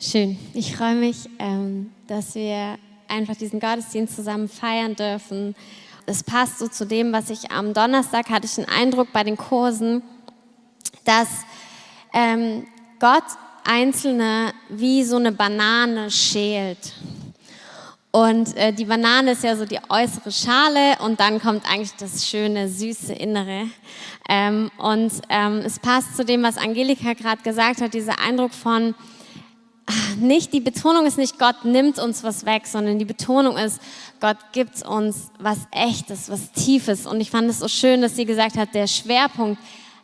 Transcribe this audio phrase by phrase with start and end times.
[0.00, 0.38] Schön.
[0.54, 5.56] Ich freue mich, ähm, dass wir einfach diesen Gottesdienst zusammen feiern dürfen.
[6.06, 9.36] Es passt so zu dem, was ich am Donnerstag hatte ich den Eindruck bei den
[9.36, 10.02] Kursen,
[11.04, 11.26] dass
[12.14, 12.68] ähm,
[13.00, 13.24] Gott
[13.64, 16.92] Einzelne wie so eine Banane schält.
[18.12, 22.24] Und äh, die Banane ist ja so die äußere Schale und dann kommt eigentlich das
[22.24, 23.64] schöne, süße Innere.
[24.28, 25.10] Ähm, und
[25.64, 28.94] es passt zu dem, was Angelika gerade gesagt hat, dieser Eindruck von,
[30.18, 33.80] nicht, die Betonung ist nicht, Gott nimmt uns was weg, sondern die Betonung ist,
[34.20, 37.06] Gott gibt uns was Echtes, was Tiefes.
[37.06, 39.60] Und ich fand es so schön, dass sie gesagt hat, der Schwerpunkt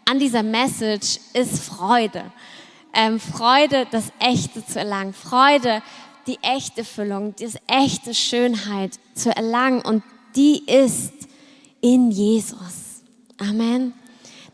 [0.08, 2.24] an dieser Message ist Freude.
[2.94, 5.12] Ähm, Freude, das Echte zu erlangen.
[5.12, 5.82] Freude,
[6.26, 9.82] die echte Füllung, die echte Schönheit zu erlangen.
[9.82, 10.02] Und
[10.36, 11.12] die ist
[11.80, 13.02] in Jesus.
[13.38, 13.92] Amen.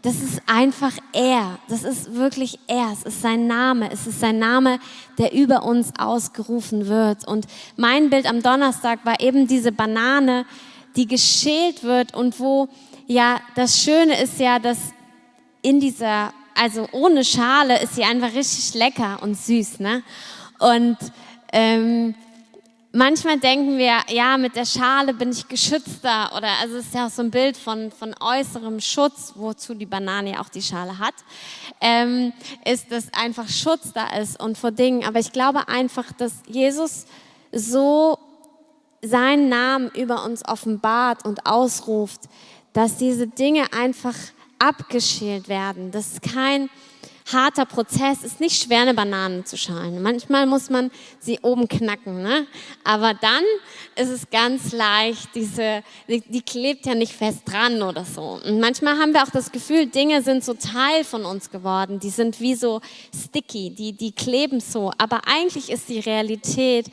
[0.03, 1.59] Das ist einfach er.
[1.69, 2.91] Das ist wirklich er.
[2.93, 3.91] Es ist sein Name.
[3.93, 4.79] Es ist sein Name,
[5.19, 7.29] der über uns ausgerufen wird.
[7.29, 10.47] Und mein Bild am Donnerstag war eben diese Banane,
[10.97, 12.69] die geschält wird und wo,
[13.07, 14.79] ja, das Schöne ist ja, dass
[15.63, 20.03] in dieser, also ohne Schale ist sie einfach richtig lecker und süß, ne?
[20.59, 20.97] Und
[21.53, 22.15] ähm,
[22.93, 27.07] manchmal denken wir, ja, mit der Schale bin ich geschützter oder also es ist ja
[27.07, 30.99] auch so ein Bild von, von äußerem Schutz, wozu die Banane ja auch die Schale
[30.99, 31.15] hat,
[31.81, 32.33] ähm,
[32.65, 35.05] ist, dass einfach Schutz da ist und vor Dingen.
[35.05, 37.07] Aber ich glaube einfach, dass Jesus
[37.53, 38.19] so
[39.03, 42.23] seinen Namen über uns offenbart und ausruft,
[42.73, 44.15] dass diese Dinge einfach
[44.59, 45.91] abgeschält werden.
[45.91, 46.69] Das ist kein
[47.33, 48.23] harter Prozess.
[48.23, 50.03] Ist nicht schwer, eine Banane zu schalen.
[50.03, 52.47] Manchmal muss man sie oben knacken, ne?
[52.85, 53.45] aber dann
[53.97, 55.35] ist es ganz leicht.
[55.35, 58.41] Diese, die, die klebt ja nicht fest dran oder so.
[58.45, 62.01] Und manchmal haben wir auch das Gefühl, Dinge sind so Teil von uns geworden.
[62.01, 62.81] Die sind wie so
[63.15, 64.93] sticky, die, die kleben so.
[64.99, 66.87] Aber eigentlich ist die Realität,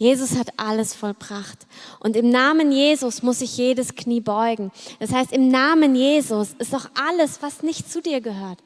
[0.00, 1.66] Jesus hat alles vollbracht.
[1.98, 4.72] Und im Namen Jesus muss sich jedes Knie beugen.
[4.98, 8.58] Das heißt, im Namen Jesus ist doch alles, was nicht zu dir gehört,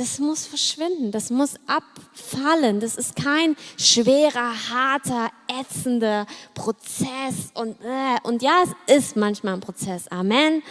[0.00, 2.80] das muss verschwinden, das muss abfallen.
[2.80, 7.50] Das ist kein schwerer, harter, ätzender Prozess.
[7.52, 10.08] Und, äh, und ja, es ist manchmal ein Prozess.
[10.08, 10.62] Amen.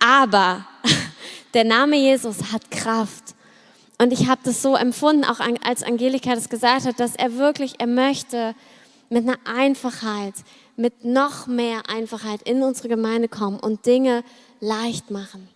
[0.00, 0.66] Aber
[1.54, 3.36] der Name Jesus hat Kraft.
[3.98, 7.78] Und ich habe das so empfunden, auch als Angelika das gesagt hat, dass er wirklich,
[7.78, 8.56] er möchte
[9.10, 10.34] mit einer Einfachheit,
[10.74, 14.24] mit noch mehr Einfachheit in unsere Gemeinde kommen und Dinge
[14.58, 15.48] leicht machen.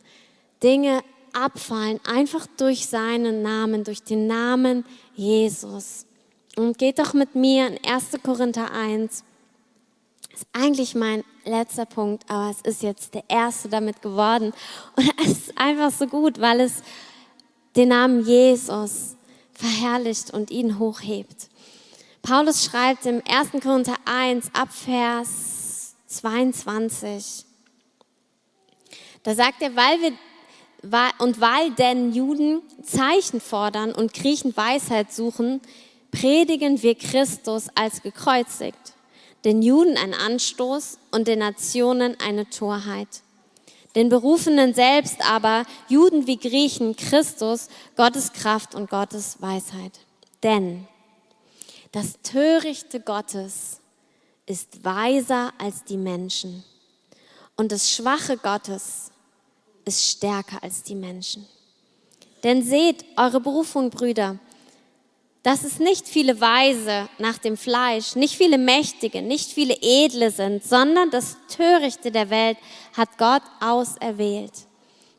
[0.62, 1.02] Dinge
[1.36, 6.06] abfallen, einfach durch seinen Namen, durch den Namen Jesus.
[6.56, 8.22] Und geht doch mit mir in 1.
[8.22, 9.22] Korinther 1.
[10.30, 14.52] Das ist eigentlich mein letzter Punkt, aber es ist jetzt der erste damit geworden.
[14.96, 16.82] Und es ist einfach so gut, weil es
[17.76, 19.16] den Namen Jesus
[19.52, 21.48] verherrlicht und ihn hochhebt.
[22.22, 23.62] Paulus schreibt im 1.
[23.62, 27.44] Korinther 1 ab Vers 22.
[29.22, 30.12] Da sagt er, weil wir
[31.18, 35.60] und weil denn Juden Zeichen fordern und Griechen Weisheit suchen,
[36.10, 38.94] predigen wir Christus als gekreuzigt,
[39.44, 43.08] den Juden ein Anstoß und den Nationen eine Torheit.
[43.94, 50.00] Den Berufenen selbst aber, Juden wie Griechen, Christus, Gottes Kraft und Gottes Weisheit.
[50.42, 50.86] Denn
[51.92, 53.80] das Törichte Gottes
[54.44, 56.62] ist weiser als die Menschen
[57.56, 59.10] und das Schwache Gottes
[59.86, 61.46] ist stärker als die Menschen.
[62.42, 64.38] Denn seht eure Berufung, Brüder,
[65.42, 70.64] dass es nicht viele Weise nach dem Fleisch, nicht viele Mächtige, nicht viele Edle sind,
[70.64, 72.58] sondern das Törichte der Welt
[72.96, 74.52] hat Gott auserwählt,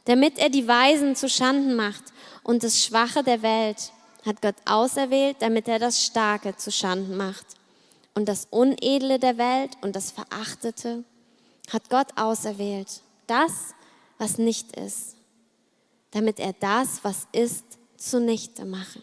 [0.04, 2.04] damit er die Weisen zu Schanden macht
[2.44, 3.94] und das Schwache der Welt
[4.26, 7.46] hat Gott auserwählt, damit er das Starke zu Schanden macht.
[8.14, 11.04] Und das Unedle der Welt und das Verachtete
[11.72, 13.02] hat Gott auserwählt.
[13.28, 13.74] Das
[14.18, 15.16] was nicht ist,
[16.12, 17.66] damit er das, was ist,
[17.98, 19.02] zunichte mache,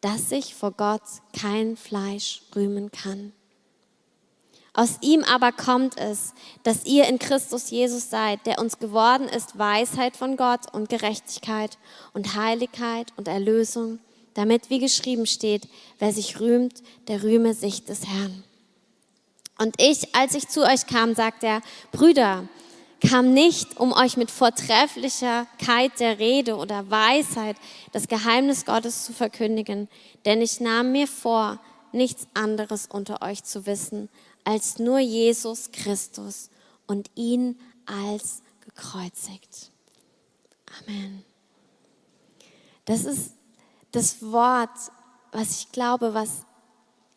[0.00, 1.02] dass sich vor Gott
[1.32, 3.32] kein Fleisch rühmen kann.
[4.74, 6.32] Aus ihm aber kommt es,
[6.62, 11.76] dass ihr in Christus Jesus seid, der uns geworden ist Weisheit von Gott und Gerechtigkeit
[12.14, 13.98] und Heiligkeit und Erlösung,
[14.32, 15.68] damit, wie geschrieben steht,
[15.98, 18.42] wer sich rühmt, der rühme sich des Herrn.
[19.58, 21.60] Und ich, als ich zu euch kam, sagt er,
[21.92, 22.48] Brüder,
[23.08, 27.56] kam nicht, um euch mit Vortrefflichkeit der Rede oder Weisheit
[27.92, 29.88] das Geheimnis Gottes zu verkündigen,
[30.24, 31.60] denn ich nahm mir vor,
[31.92, 34.08] nichts anderes unter euch zu wissen,
[34.44, 36.48] als nur Jesus Christus
[36.86, 39.70] und ihn als gekreuzigt.
[40.80, 41.24] Amen.
[42.86, 43.34] Das ist
[43.90, 44.70] das Wort
[45.32, 46.44] was ich glaube, was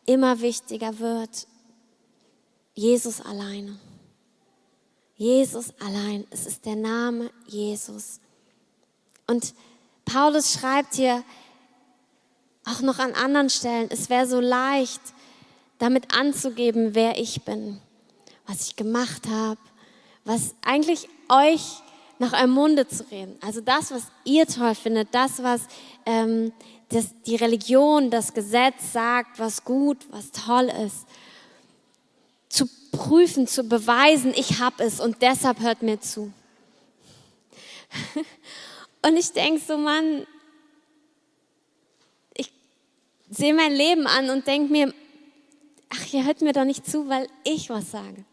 [0.05, 1.47] immer wichtiger wird,
[2.73, 3.77] Jesus alleine.
[5.17, 6.25] Jesus allein.
[6.29, 8.19] Es ist der Name Jesus.
[9.27, 9.53] Und
[10.03, 11.23] Paulus schreibt hier
[12.65, 15.01] auch noch an anderen Stellen, es wäre so leicht,
[15.77, 17.79] damit anzugeben, wer ich bin,
[18.45, 19.59] was ich gemacht habe,
[20.23, 21.81] was eigentlich euch
[22.17, 23.37] nach eurem Munde zu reden.
[23.41, 25.61] Also das, was ihr toll findet, das, was
[26.05, 26.53] ähm,
[26.89, 31.05] das, die Religion, das Gesetz sagt, was gut, was toll ist.
[32.97, 36.31] Prüfen, zu beweisen, ich habe es und deshalb hört mir zu.
[39.01, 40.25] Und ich denke so, Mann,
[42.33, 42.51] ich
[43.29, 44.91] sehe mein Leben an und denke mir,
[45.89, 48.25] ach, ihr hört mir doch nicht zu, weil ich was sage.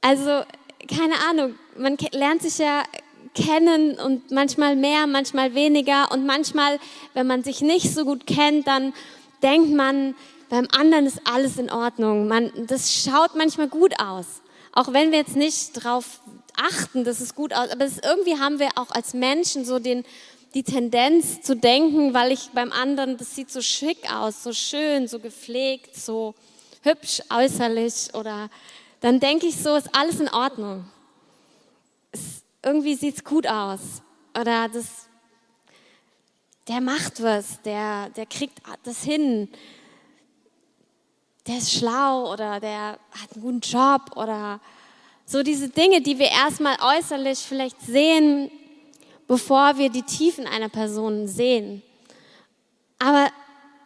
[0.00, 0.42] Also,
[0.88, 2.82] keine Ahnung, man lernt sich ja
[3.34, 6.78] kennen und manchmal mehr, manchmal weniger und manchmal,
[7.14, 8.92] wenn man sich nicht so gut kennt, dann
[9.42, 10.14] denkt man,
[10.54, 12.28] beim anderen ist alles in Ordnung.
[12.28, 14.40] Man, das schaut manchmal gut aus.
[14.72, 16.20] Auch wenn wir jetzt nicht drauf
[16.56, 17.72] achten, dass es gut aussieht.
[17.72, 20.04] Aber ist, irgendwie haben wir auch als Menschen so den,
[20.54, 25.08] die Tendenz zu denken, weil ich beim anderen, das sieht so schick aus, so schön,
[25.08, 26.36] so gepflegt, so
[26.82, 28.48] hübsch äußerlich oder
[29.00, 30.84] dann denke ich so, ist alles in Ordnung.
[32.12, 33.80] Es, irgendwie sieht es gut aus
[34.40, 35.08] oder das,
[36.68, 39.48] der macht was, der, der kriegt das hin,
[41.46, 44.60] der ist schlau oder der hat einen guten Job oder
[45.26, 48.50] so diese Dinge, die wir erstmal äußerlich vielleicht sehen,
[49.26, 51.82] bevor wir die Tiefen einer Person sehen.
[52.98, 53.28] Aber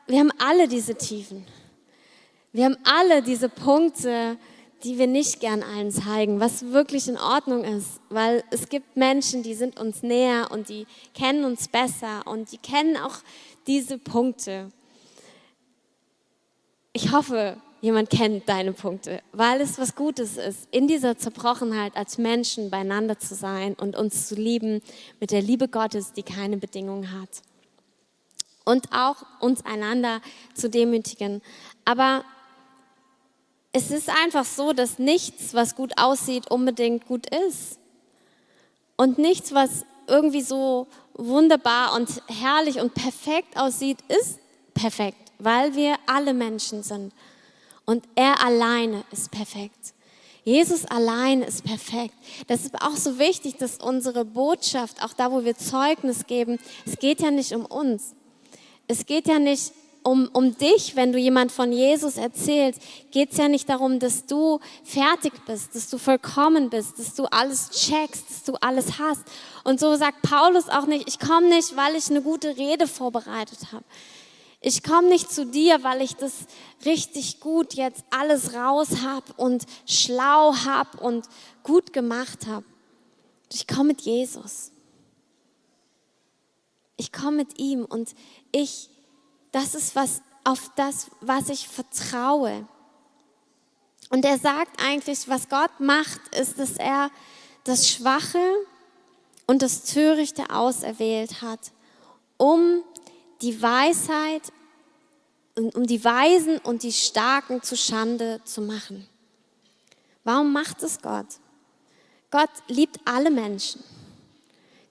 [0.07, 1.47] wir haben alle diese Tiefen.
[2.53, 4.37] Wir haben alle diese Punkte,
[4.85, 9.43] die wir nicht gern allen zeigen, was wirklich in Ordnung ist, weil es gibt Menschen,
[9.43, 13.17] die sind uns näher und die kennen uns besser und die kennen auch
[13.67, 14.71] diese Punkte.
[16.93, 22.19] Ich hoffe, jemand kennt deine Punkte, weil es was Gutes ist, in dieser Zerbrochenheit als
[22.19, 24.83] Menschen beieinander zu sein und uns zu lieben
[25.21, 27.43] mit der Liebe Gottes, die keine Bedingungen hat.
[28.65, 30.21] Und auch uns einander
[30.55, 31.41] zu demütigen.
[31.85, 32.25] Aber
[33.73, 37.79] es ist einfach so, dass nichts, was gut aussieht, unbedingt gut ist.
[38.97, 44.39] Und nichts, was irgendwie so wunderbar und herrlich und perfekt aussieht, ist
[44.75, 47.13] perfekt, weil wir alle Menschen sind.
[47.85, 49.95] Und er alleine ist perfekt.
[50.45, 52.15] Jesus allein ist perfekt.
[52.47, 56.99] Das ist auch so wichtig, dass unsere Botschaft, auch da, wo wir Zeugnis geben, es
[56.99, 58.15] geht ja nicht um uns.
[58.87, 62.81] Es geht ja nicht um, um dich, wenn du jemand von Jesus erzählst,
[63.11, 67.25] geht es ja nicht darum, dass du fertig bist, dass du vollkommen bist, dass du
[67.27, 69.23] alles checkst, dass du alles hast.
[69.65, 73.73] Und so sagt Paulus auch nicht, ich komme nicht, weil ich eine gute Rede vorbereitet
[73.73, 73.85] habe.
[74.61, 76.33] Ich komme nicht zu dir, weil ich das
[76.85, 81.29] richtig gut jetzt alles raus habe und schlau habe und
[81.63, 82.65] gut gemacht habe.
[83.53, 84.73] Ich komme mit Jesus.
[86.97, 88.15] Ich komme mit ihm und
[88.51, 88.91] ich,
[89.53, 92.67] das ist was, auf das, was ich vertraue.
[94.11, 97.11] Und er sagt eigentlich, was Gott macht, ist, dass er
[97.65, 98.41] das Schwache
[99.47, 101.61] und das Törichte auserwählt hat,
[102.37, 102.83] um
[103.43, 104.53] die Weisheit,
[105.55, 109.09] um die Weisen und die Starken zu Schande zu machen.
[110.25, 111.27] Warum macht es Gott?
[112.31, 113.83] Gott liebt alle Menschen.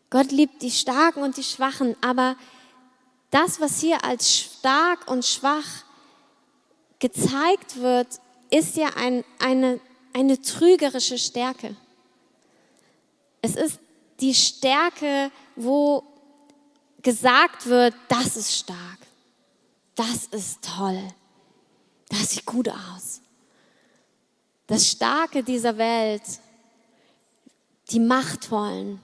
[0.10, 2.36] Gott liebt die Starken und die Schwachen, aber
[3.30, 5.84] das, was hier als stark und schwach
[7.00, 8.08] gezeigt wird,
[8.50, 9.80] ist ja ein, eine,
[10.14, 11.76] eine trügerische Stärke.
[13.42, 13.80] Es ist
[14.20, 16.04] die Stärke, wo
[17.02, 19.00] gesagt wird, das ist stark,
[19.96, 21.08] das ist toll,
[22.10, 23.22] das sieht gut aus.
[24.68, 26.24] Das Starke dieser Welt,
[27.90, 29.00] die Machtvollen,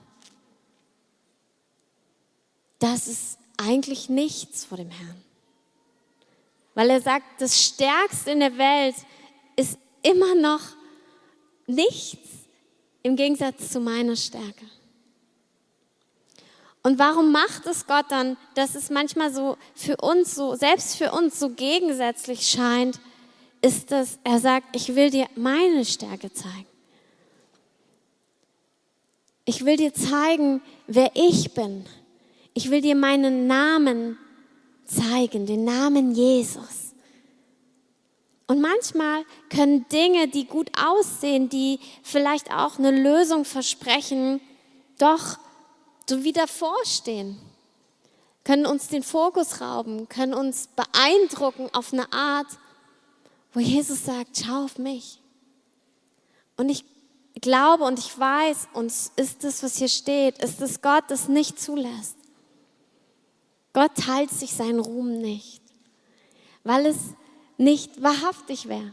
[2.78, 5.24] das ist eigentlich nichts vor dem Herrn.
[6.74, 8.96] Weil er sagt, das Stärkste in der Welt
[9.56, 10.60] ist immer noch
[11.66, 12.28] nichts
[13.02, 14.66] im Gegensatz zu meiner Stärke.
[16.86, 21.12] Und warum macht es Gott dann, dass es manchmal so für uns so, selbst für
[21.12, 23.00] uns so gegensätzlich scheint,
[23.62, 26.66] ist dass er sagt, ich will dir meine Stärke zeigen.
[29.46, 31.86] Ich will dir zeigen, wer ich bin.
[32.52, 34.18] Ich will dir meinen Namen
[34.84, 36.92] zeigen, den Namen Jesus.
[38.46, 44.42] Und manchmal können Dinge, die gut aussehen, die vielleicht auch eine Lösung versprechen,
[44.98, 45.38] doch
[46.08, 47.40] so wie davor stehen.
[48.44, 52.46] können uns den Fokus rauben, können uns beeindrucken auf eine Art,
[53.54, 55.18] wo Jesus sagt, schau auf mich.
[56.56, 56.84] Und ich
[57.40, 61.58] glaube und ich weiß, und ist das, was hier steht, ist es Gott, das nicht
[61.60, 62.16] zulässt.
[63.72, 65.62] Gott teilt sich seinen Ruhm nicht,
[66.62, 66.98] weil es
[67.56, 68.92] nicht wahrhaftig wäre,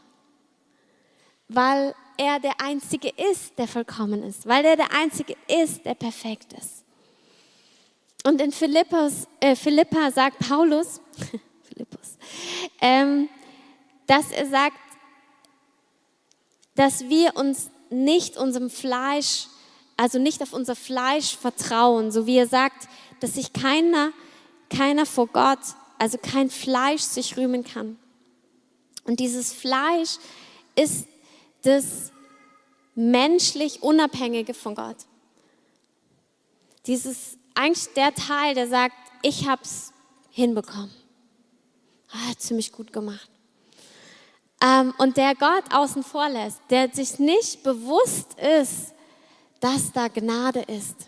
[1.49, 6.53] weil er der Einzige ist, der vollkommen ist, weil er der Einzige ist, der perfekt
[6.53, 6.80] ist.
[8.23, 11.01] Und in Philippus, äh, Philippa sagt Paulus,
[11.63, 12.17] Philippus,
[12.79, 13.29] ähm,
[14.05, 14.77] dass er sagt,
[16.75, 19.47] dass wir uns nicht unserem Fleisch,
[19.97, 22.87] also nicht auf unser Fleisch vertrauen, so wie er sagt,
[23.19, 24.11] dass sich keiner,
[24.69, 25.59] keiner vor Gott,
[25.97, 27.97] also kein Fleisch sich rühmen kann.
[29.03, 30.17] Und dieses Fleisch
[30.75, 31.07] ist
[31.63, 32.11] das
[32.95, 34.97] menschlich Unabhängige von Gott.
[36.87, 39.93] Dieses eigentlich der Teil, der sagt, ich habe es
[40.29, 40.91] hinbekommen.
[42.12, 43.29] Ah, ziemlich gut gemacht.
[44.63, 48.93] Ähm, und der Gott außen vor lässt, der sich nicht bewusst ist,
[49.60, 51.08] dass da Gnade ist.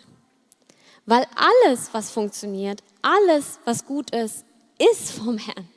[1.06, 4.44] Weil alles, was funktioniert, alles, was gut ist,
[4.78, 5.68] ist vom Herrn.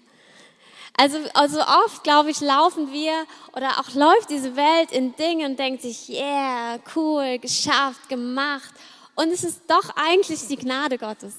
[1.00, 3.14] Also, also oft, glaube ich, laufen wir
[3.56, 8.74] oder auch läuft diese Welt in Dingen und denkt sich, yeah, cool, geschafft, gemacht.
[9.18, 11.34] Und es ist doch eigentlich die Gnade Gottes.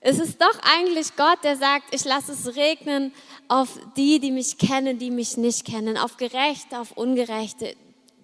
[0.00, 3.12] Es ist doch eigentlich Gott, der sagt, ich lasse es regnen
[3.48, 7.74] auf die, die mich kennen, die mich nicht kennen, auf Gerechte, auf Ungerechte.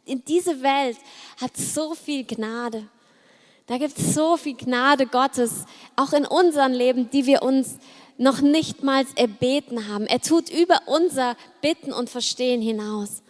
[0.05, 0.97] In diese Welt
[1.41, 2.89] hat so viel Gnade.
[3.67, 5.65] Da gibt es so viel Gnade Gottes,
[5.97, 7.79] auch in unserem Leben, die wir uns
[8.17, 10.07] noch nicht mal erbeten haben.
[10.07, 13.23] Er tut über unser Bitten und Verstehen hinaus.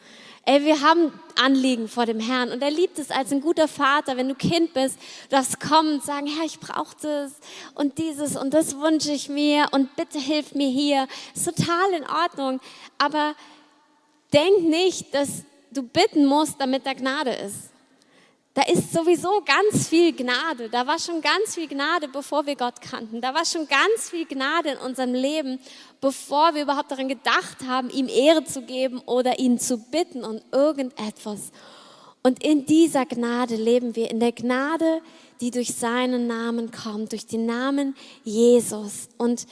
[0.49, 4.17] Ey, wir haben Anliegen vor dem Herrn und er liebt es als ein guter Vater,
[4.17, 7.33] wenn du Kind bist, du darfst kommen und sagen, Herr, ich brauche das
[7.75, 11.09] und dieses und das wünsche ich mir und bitte hilf mir hier.
[11.35, 12.61] Ist total in Ordnung,
[12.97, 13.35] aber
[14.33, 17.71] denk nicht, dass du bitten musst, damit da Gnade ist.
[18.57, 20.71] Da ist sowieso ganz viel Gnade.
[20.71, 23.21] Da war schon ganz viel Gnade, bevor wir Gott kannten.
[23.21, 25.59] Da war schon ganz viel Gnade in unserem Leben,
[26.01, 30.43] bevor wir überhaupt daran gedacht haben, ihm Ehre zu geben oder ihn zu bitten und
[30.53, 31.53] irgendetwas.
[32.23, 35.03] Und in dieser Gnade leben wir, in der Gnade,
[35.43, 37.95] die durch seinen Namen kommt, durch den Namen
[38.25, 39.11] Jesus.
[39.19, 39.47] Und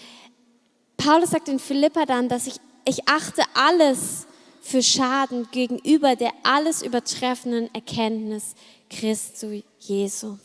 [0.97, 2.57] Paulus sagt in Philippa dann, dass ich,
[2.87, 4.27] ich achte alles
[4.63, 8.55] für Schaden gegenüber der alles übertreffenden Erkenntnis
[8.95, 10.37] Christus Jesu.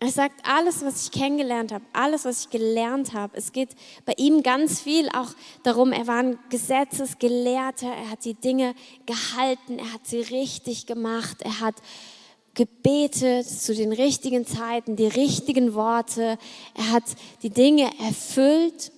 [0.00, 3.70] Er sagt, alles, was ich kennengelernt habe, alles, was ich gelernt habe, es geht
[4.04, 5.30] bei ihm ganz viel auch
[5.62, 8.74] darum, er war ein Gesetzesgelehrter, er hat die Dinge
[9.06, 11.76] gehalten, er hat sie richtig gemacht, er hat
[12.54, 16.38] gebetet zu den richtigen Zeiten, die richtigen Worte,
[16.74, 17.04] er hat
[17.42, 18.92] die Dinge erfüllt.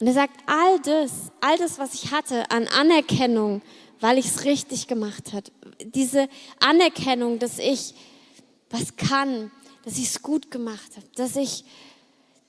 [0.00, 3.62] Und er sagt, all das, all das, was ich hatte an Anerkennung,
[4.02, 5.50] weil ich es richtig gemacht habe,
[5.84, 6.28] diese
[6.58, 7.94] Anerkennung, dass ich
[8.68, 9.52] was kann,
[9.84, 11.64] dass ich es gut gemacht habe, dass ich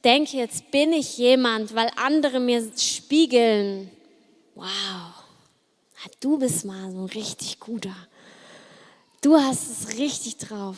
[0.03, 3.91] denke, jetzt bin ich jemand, weil andere mir spiegeln,
[4.55, 4.65] wow,
[6.19, 7.95] du bist mal so ein richtig guter.
[9.21, 10.77] Du hast es richtig drauf.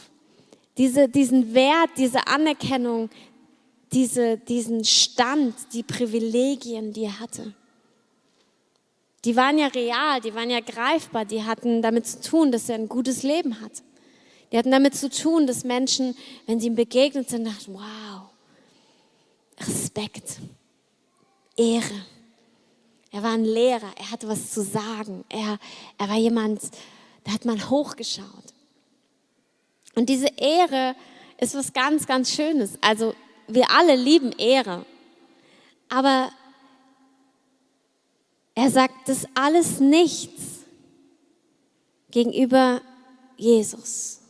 [0.77, 3.09] Diese, diesen Wert, diese Anerkennung,
[3.93, 7.53] diese, diesen Stand, die Privilegien, die er hatte
[9.25, 12.75] die waren ja real, die waren ja greifbar, die hatten damit zu tun, dass er
[12.75, 13.83] ein gutes Leben hat.
[14.51, 16.15] Die hatten damit zu tun, dass Menschen,
[16.45, 18.29] wenn sie ihm begegnet sind, dachten, wow,
[19.59, 20.37] Respekt,
[21.57, 22.05] Ehre.
[23.11, 25.23] Er war ein Lehrer, er hatte was zu sagen.
[25.29, 25.57] Er,
[25.97, 26.61] er war jemand,
[27.23, 28.25] da hat man hochgeschaut.
[29.95, 30.95] Und diese Ehre
[31.39, 32.77] ist was ganz, ganz Schönes.
[32.81, 33.15] Also
[33.47, 34.85] wir alle lieben Ehre.
[35.89, 36.29] Aber
[38.55, 40.61] er sagt, das alles nichts
[42.09, 42.81] gegenüber
[43.35, 44.21] Jesus.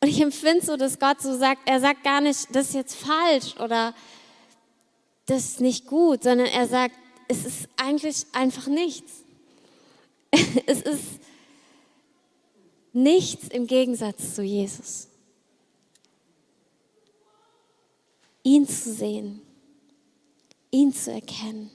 [0.00, 2.94] Und ich empfinde so, dass Gott so sagt, er sagt gar nicht, das ist jetzt
[2.94, 3.94] falsch oder
[5.26, 6.94] das ist nicht gut, sondern er sagt,
[7.26, 9.24] es ist eigentlich einfach nichts.
[10.66, 11.04] Es ist
[12.92, 15.08] nichts im Gegensatz zu Jesus.
[18.42, 19.47] Ihn zu sehen
[20.70, 21.70] ihn zu erkennen.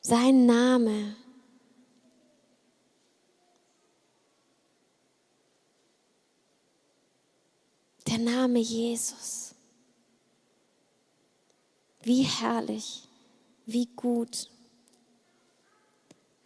[0.00, 1.16] Sein Name.
[8.06, 9.54] Der Name Jesus.
[12.02, 13.06] Wie herrlich,
[13.64, 14.50] wie gut,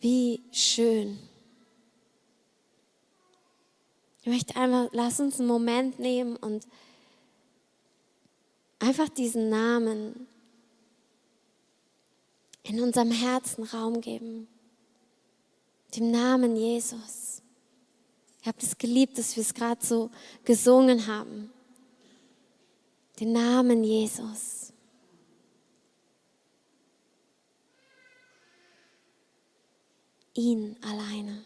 [0.00, 1.18] wie schön.
[4.20, 6.66] Ich möchte einfach, lass uns einen Moment nehmen und
[8.78, 10.28] einfach diesen Namen
[12.68, 14.48] in unserem Herzen Raum geben.
[15.94, 17.42] Dem Namen Jesus.
[18.40, 20.10] Ich habe es geliebt, dass wir es gerade so
[20.44, 21.52] gesungen haben.
[23.20, 24.72] Den Namen Jesus.
[30.34, 31.44] Ihn alleine.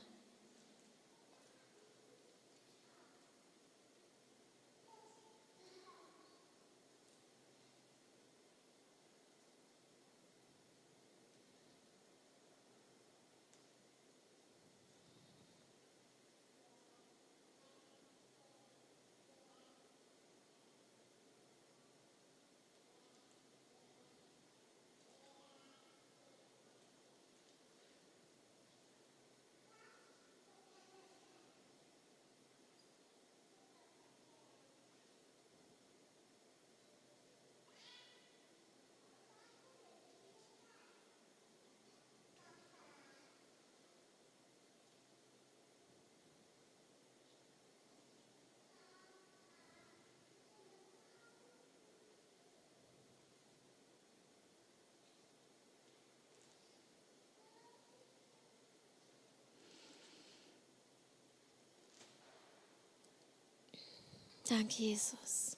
[64.50, 65.56] Danke, Jesus.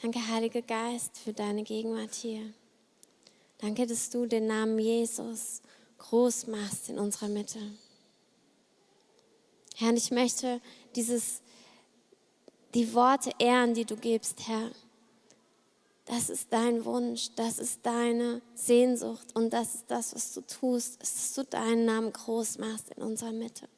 [0.00, 2.54] Danke, Heiliger Geist, für deine Gegenwart hier.
[3.58, 5.60] Danke, dass du den Namen Jesus
[5.98, 7.60] groß machst in unserer Mitte.
[9.76, 10.62] Herr, und ich möchte
[10.96, 11.42] dieses,
[12.72, 14.70] die Worte ehren, die du gibst, Herr.
[16.06, 21.02] Das ist dein Wunsch, das ist deine Sehnsucht und das ist das, was du tust,
[21.02, 23.68] dass du deinen Namen groß machst in unserer Mitte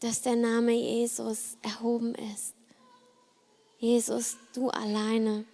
[0.00, 2.54] dass der Name Jesus erhoben ist.
[3.78, 5.44] Jesus, du alleine,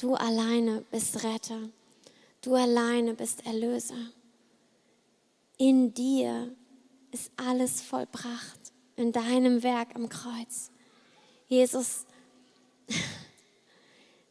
[0.00, 1.68] du alleine bist Retter,
[2.42, 4.10] du alleine bist Erlöser.
[5.56, 6.54] In dir
[7.10, 10.70] ist alles vollbracht, in deinem Werk am Kreuz.
[11.48, 12.06] Jesus,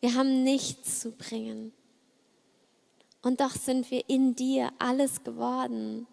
[0.02, 1.74] wir haben nichts zu bringen.
[3.22, 6.08] Und doch sind wir in dir alles geworden,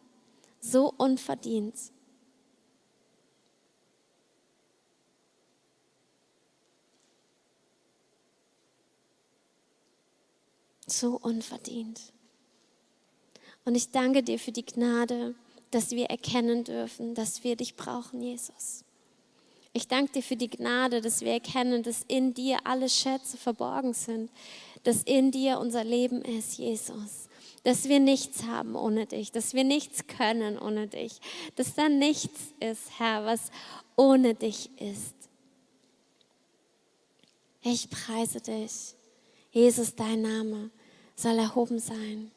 [0.61, 1.74] so unverdient.
[10.92, 12.00] So unverdient.
[13.64, 15.35] Und ich danke dir für die Gnade,
[15.70, 18.85] dass wir erkennen dürfen, dass wir dich brauchen, Jesus.
[19.72, 23.94] Ich danke dir für die Gnade, dass wir erkennen, dass in dir alle Schätze verborgen
[23.94, 24.31] sind,
[24.83, 27.29] dass in dir unser Leben ist, Jesus.
[27.62, 31.20] Dass wir nichts haben ohne dich, dass wir nichts können ohne dich,
[31.57, 33.50] dass da nichts ist, Herr, was
[33.96, 35.14] ohne dich ist.
[37.62, 38.94] Ich preise dich,
[39.53, 40.70] Jesus, dein Name
[41.20, 42.30] soll erhoben sein.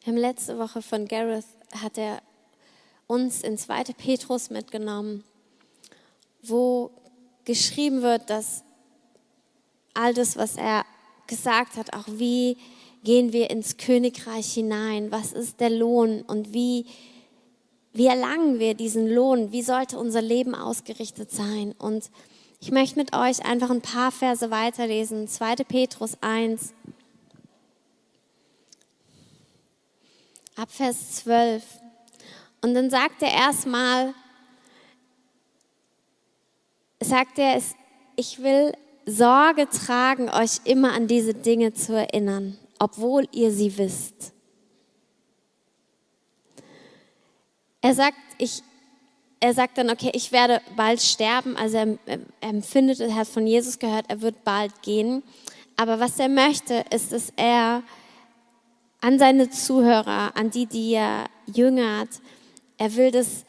[0.00, 1.46] Wir haben letzte Woche von Gareth,
[1.82, 2.22] hat er
[3.06, 3.84] uns in 2.
[3.96, 5.24] Petrus mitgenommen,
[6.42, 6.90] wo
[7.44, 8.64] geschrieben wird, dass
[9.94, 10.84] all das, was er
[11.26, 12.56] gesagt hat, auch wie
[13.04, 16.86] gehen wir ins Königreich hinein, was ist der Lohn und wie,
[17.92, 21.72] wie erlangen wir diesen Lohn, wie sollte unser Leben ausgerichtet sein.
[21.78, 22.10] Und
[22.60, 25.28] ich möchte mit euch einfach ein paar Verse weiterlesen.
[25.28, 25.56] 2.
[25.56, 26.72] Petrus 1,
[30.56, 31.62] ab Vers 12.
[32.62, 34.14] Und dann sagt er erstmal,
[37.00, 37.60] sagt er,
[38.16, 38.72] ich will
[39.06, 44.32] Sorge tragen, euch immer an diese Dinge zu erinnern, obwohl ihr sie wisst.
[47.80, 48.64] Er sagt, ich,
[49.38, 51.56] er sagt dann, okay, ich werde bald sterben.
[51.56, 55.22] Also er, empfindet, er hat von Jesus gehört, er wird bald gehen.
[55.76, 57.84] Aber was er möchte, ist, dass er
[59.00, 62.08] an seine Zuhörer, an die, die er jüngert,
[62.78, 63.44] er will, dass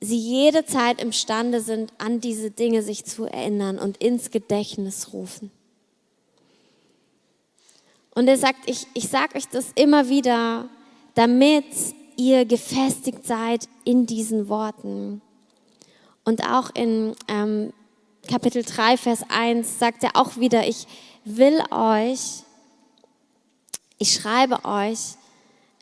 [0.00, 5.50] sie jede Zeit imstande sind, an diese Dinge sich zu erinnern und ins Gedächtnis rufen.
[8.14, 10.68] Und er sagt, ich, ich sage euch das immer wieder,
[11.14, 11.64] damit
[12.16, 15.22] ihr gefestigt seid in diesen Worten.
[16.24, 17.72] Und auch in ähm,
[18.28, 20.86] Kapitel 3, Vers 1 sagt er auch wieder, ich
[21.24, 22.42] will euch,
[23.98, 25.14] ich schreibe euch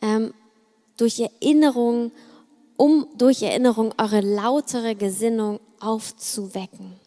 [0.01, 0.33] ähm,
[0.97, 2.11] durch Erinnerung,
[2.81, 6.99] um durch Erinnerung eure lautere Gesinnung aufzuwecken,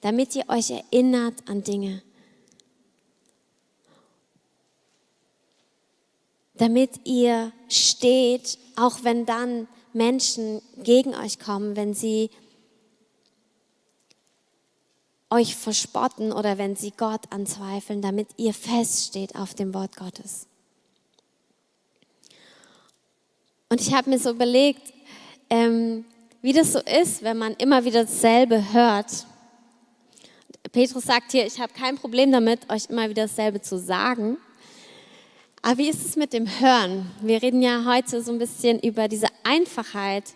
[0.00, 2.02] damit ihr euch erinnert an Dinge.
[6.54, 12.30] Damit ihr steht, auch wenn dann Menschen gegen euch kommen, wenn sie
[15.28, 20.46] euch verspotten oder wenn sie Gott anzweifeln, damit ihr feststeht auf dem Wort Gottes.
[23.68, 24.92] Und ich habe mir so überlegt,
[25.50, 26.04] ähm,
[26.40, 29.26] wie das so ist, wenn man immer wieder dasselbe hört.
[30.70, 34.36] Petrus sagt hier, ich habe kein Problem damit, euch immer wieder dasselbe zu sagen.
[35.62, 37.10] Aber wie ist es mit dem Hören?
[37.20, 40.34] Wir reden ja heute so ein bisschen über diese Einfachheit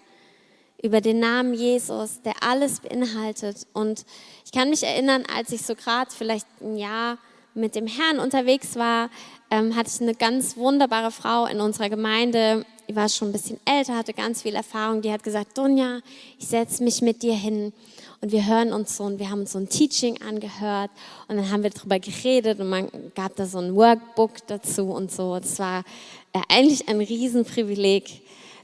[0.83, 3.67] über den Namen Jesus, der alles beinhaltet.
[3.73, 4.05] Und
[4.45, 7.19] ich kann mich erinnern, als ich so gerade vielleicht ein Jahr
[7.55, 9.11] mit dem Herrn unterwegs war,
[9.51, 12.65] ähm, hatte ich eine ganz wunderbare Frau in unserer Gemeinde.
[12.91, 15.01] Die war schon ein bisschen älter, hatte ganz viel Erfahrung.
[15.01, 16.01] Die hat gesagt, Dunja,
[16.41, 17.73] ich setze mich mit dir hin
[18.21, 20.91] und wir hören uns so und wir haben uns so ein Teaching angehört
[21.29, 25.13] und dann haben wir darüber geredet und man gab da so ein Workbook dazu und
[25.13, 25.37] so.
[25.37, 25.85] Es war
[26.33, 28.23] äh, eigentlich ein Riesenprivileg,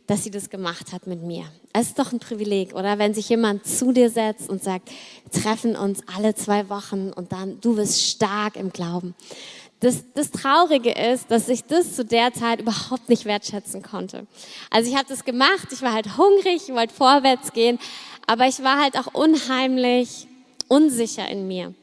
[0.08, 1.44] dass sie das gemacht hat mit mir.
[1.72, 2.98] Es ist doch ein Privileg, oder?
[2.98, 4.90] Wenn sich jemand zu dir setzt und sagt,
[5.30, 9.14] treffen uns alle zwei Wochen und dann, du bist stark im Glauben.
[9.80, 14.26] Das, das Traurige ist, dass ich das zu der Zeit überhaupt nicht wertschätzen konnte.
[14.70, 17.78] Also ich habe das gemacht, ich war halt hungrig, ich wollte vorwärts gehen,
[18.26, 20.26] aber ich war halt auch unheimlich
[20.68, 21.74] unsicher in mir.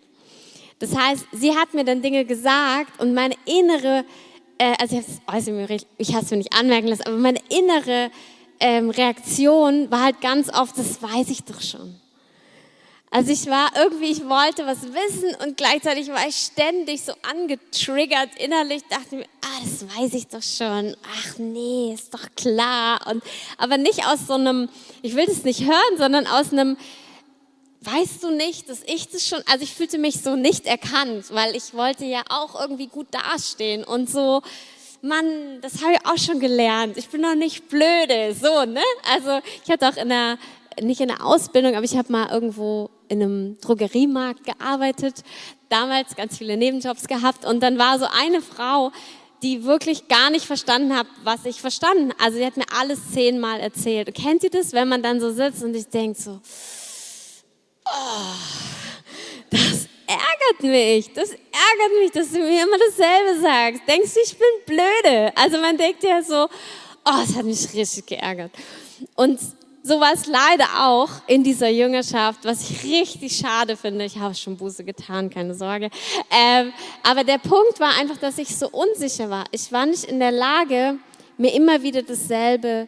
[0.80, 4.04] Das heißt, sie hat mir dann Dinge gesagt und meine innere
[4.58, 8.12] äh, also ich, ich habe es mir nicht anmerken lassen, aber meine innere
[8.60, 12.00] ähm, Reaktion war halt ganz oft, das weiß ich doch schon.
[13.16, 18.30] Also ich war irgendwie, ich wollte was wissen und gleichzeitig war ich ständig so angetriggert
[18.40, 20.98] innerlich, dachte mir, ah, das weiß ich doch schon.
[21.16, 23.00] Ach nee, ist doch klar.
[23.08, 23.24] Und,
[23.60, 24.68] aber nicht aus so einem,
[25.04, 26.76] ich will das nicht hören, sondern aus einem,
[27.82, 31.56] weißt du nicht, dass ich das schon, also ich fühlte mich so nicht erkannt, weil
[31.56, 34.42] ich wollte ja auch irgendwie gut dastehen und so,
[35.04, 36.98] Mann, das habe ich auch schon gelernt.
[36.98, 38.82] Ich bin noch nicht blöde, so, ne?
[39.14, 40.40] Also ich hatte auch in der,
[40.82, 45.24] nicht in der Ausbildung, aber ich habe mal irgendwo in einem Drogeriemarkt gearbeitet,
[45.70, 48.92] damals ganz viele Nebenjobs gehabt und dann war so eine Frau,
[49.44, 52.14] die wirklich gar nicht verstanden hat, was ich verstanden.
[52.18, 54.16] Also sie hat mir alles zehnmal erzählt.
[54.16, 56.40] Kennt ihr das, wenn man dann so sitzt und ich denke so,
[57.86, 58.34] oh,
[59.50, 61.12] das ärgert mich.
[61.14, 63.82] Das ärgert mich, dass du mir immer dasselbe sagst.
[63.88, 65.34] Denkst du, ich bin blöde?
[65.36, 66.48] Also man denkt ja so,
[67.06, 68.52] oh, es hat mich richtig geärgert.
[69.16, 69.40] Und
[69.84, 74.06] so war es leider auch in dieser Jüngerschaft, was ich richtig schade finde.
[74.06, 75.90] Ich habe schon Buße getan, keine Sorge.
[76.32, 79.44] Ähm, aber der Punkt war einfach, dass ich so unsicher war.
[79.52, 80.98] Ich war nicht in der Lage,
[81.38, 82.88] mir immer wieder dasselbe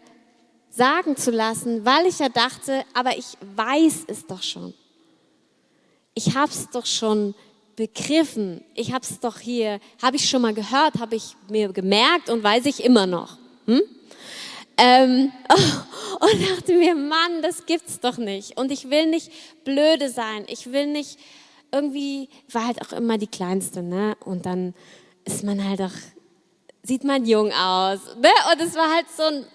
[0.69, 4.73] sagen zu lassen, weil ich ja dachte, aber ich weiß es doch schon
[6.15, 7.35] ich habe es doch schon
[7.75, 8.63] begriffen.
[8.73, 12.41] Ich habe es doch hier, habe ich schon mal gehört, habe ich mir gemerkt und
[12.41, 13.37] weiß ich immer noch.
[13.65, 13.81] Hm?
[14.77, 15.31] Ähm,
[16.19, 18.57] und dachte mir, Mann, das gibt's doch nicht.
[18.57, 19.31] Und ich will nicht
[19.63, 20.45] blöde sein.
[20.47, 21.19] Ich will nicht
[21.71, 24.15] irgendwie, war halt auch immer die Kleinste, ne?
[24.23, 24.73] Und dann
[25.25, 25.95] ist man halt auch,
[26.83, 28.29] sieht man jung aus, ne?
[28.51, 29.45] Und es war halt so ein,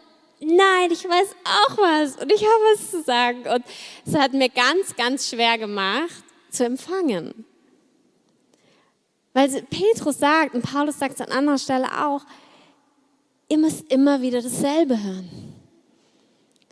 [0.40, 3.40] nein, ich weiß auch was und ich habe was zu sagen.
[3.46, 3.64] Und
[4.06, 7.44] es hat mir ganz, ganz schwer gemacht, zu empfangen.
[9.32, 12.22] Weil Petrus sagt und Paulus sagt es an anderer Stelle auch,
[13.50, 15.28] ihr immer wieder dasselbe hören.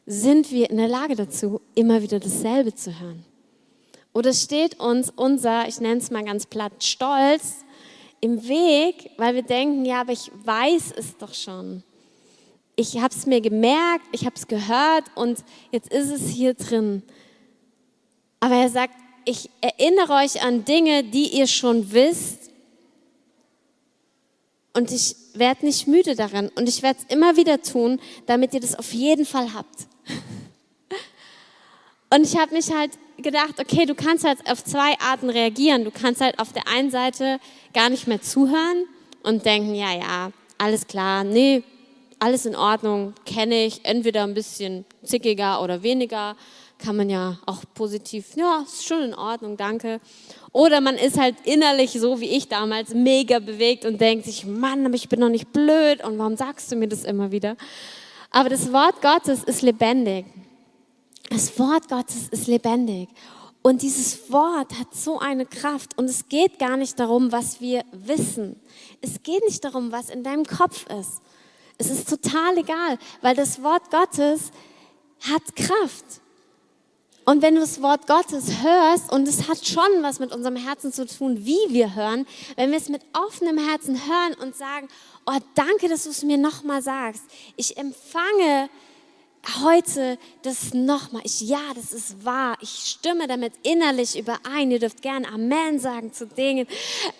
[0.06, 3.24] Sind wir in der Lage dazu, immer wieder dasselbe zu hören?
[4.14, 7.56] Oder steht uns unser, ich nenne es mal ganz platt, Stolz
[8.20, 11.82] im Weg, weil wir denken, ja, aber ich weiß es doch schon.
[12.74, 17.02] Ich habe es mir gemerkt, ich habe es gehört und jetzt ist es hier drin.
[18.40, 22.50] Aber er sagt, ich erinnere euch an Dinge, die ihr schon wisst.
[24.72, 26.51] Und ich werde nicht müde daran.
[26.55, 29.87] Und ich werde es immer wieder tun, damit ihr das auf jeden Fall habt.
[32.11, 35.85] Und ich habe mich halt gedacht, okay, du kannst halt auf zwei Arten reagieren.
[35.85, 37.38] Du kannst halt auf der einen Seite
[37.74, 38.85] gar nicht mehr zuhören
[39.22, 41.62] und denken, ja, ja, alles klar, nee,
[42.18, 46.37] alles in Ordnung, kenne ich, entweder ein bisschen zickiger oder weniger
[46.79, 50.01] kann man ja auch positiv, ja, ist schon in Ordnung, danke.
[50.52, 54.87] Oder man ist halt innerlich so wie ich damals mega bewegt und denkt sich, Mann,
[54.87, 57.56] aber ich bin doch nicht blöd und warum sagst du mir das immer wieder?
[58.30, 60.26] Aber das Wort Gottes ist lebendig.
[61.30, 63.08] Das Wort Gottes ist lebendig.
[63.62, 65.98] Und dieses Wort hat so eine Kraft.
[65.98, 68.58] Und es geht gar nicht darum, was wir wissen.
[69.00, 71.20] Es geht nicht darum, was in deinem Kopf ist.
[71.76, 74.50] Es ist total egal, weil das Wort Gottes
[75.20, 76.22] hat Kraft.
[77.28, 80.94] Und wenn du das Wort Gottes hörst, und es hat schon was mit unserem Herzen
[80.94, 84.88] zu tun, wie wir hören, wenn wir es mit offenem Herzen hören und sagen,
[85.26, 87.24] oh danke, dass du es mir nochmal sagst.
[87.56, 88.70] Ich empfange
[89.62, 91.22] heute das nochmal.
[91.24, 92.56] Ich, ja, das ist wahr.
[92.61, 94.70] Ich stimme damit innerlich überein.
[94.70, 96.66] Ihr dürft gerne Amen sagen zu Dingen.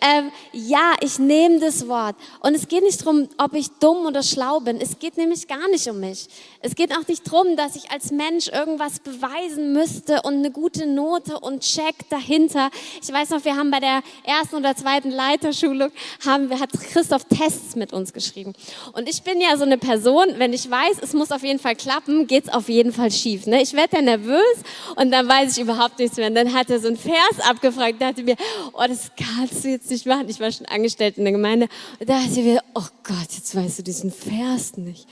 [0.01, 2.17] Ähm, ja, ich nehme das Wort.
[2.41, 4.81] Und es geht nicht darum, ob ich dumm oder schlau bin.
[4.81, 6.29] Es geht nämlich gar nicht um mich.
[6.61, 10.87] Es geht auch nicht darum, dass ich als Mensch irgendwas beweisen müsste und eine gute
[10.87, 12.71] Note und Check dahinter.
[13.03, 15.91] Ich weiß noch, wir haben bei der ersten oder zweiten Leiterschulung,
[16.25, 18.55] haben, hat Christoph Tests mit uns geschrieben.
[18.93, 21.77] Und ich bin ja so eine Person, wenn ich weiß, es muss auf jeden Fall
[21.77, 23.47] klappen, geht es auf jeden Fall schief.
[23.47, 23.63] Ne?
[23.63, 24.57] Ich werde dann nervös
[24.97, 26.29] und dann weiß ich überhaupt nichts mehr.
[26.29, 28.37] Und dann hat er so einen Vers abgefragt, dachte mir,
[28.73, 30.29] oh, das kannst du jetzt nicht machen.
[30.29, 31.69] Ich war schon angestellt in der Gemeinde.
[31.99, 35.07] Und da dachte ich mir, oh Gott, jetzt weißt du diesen Vers nicht.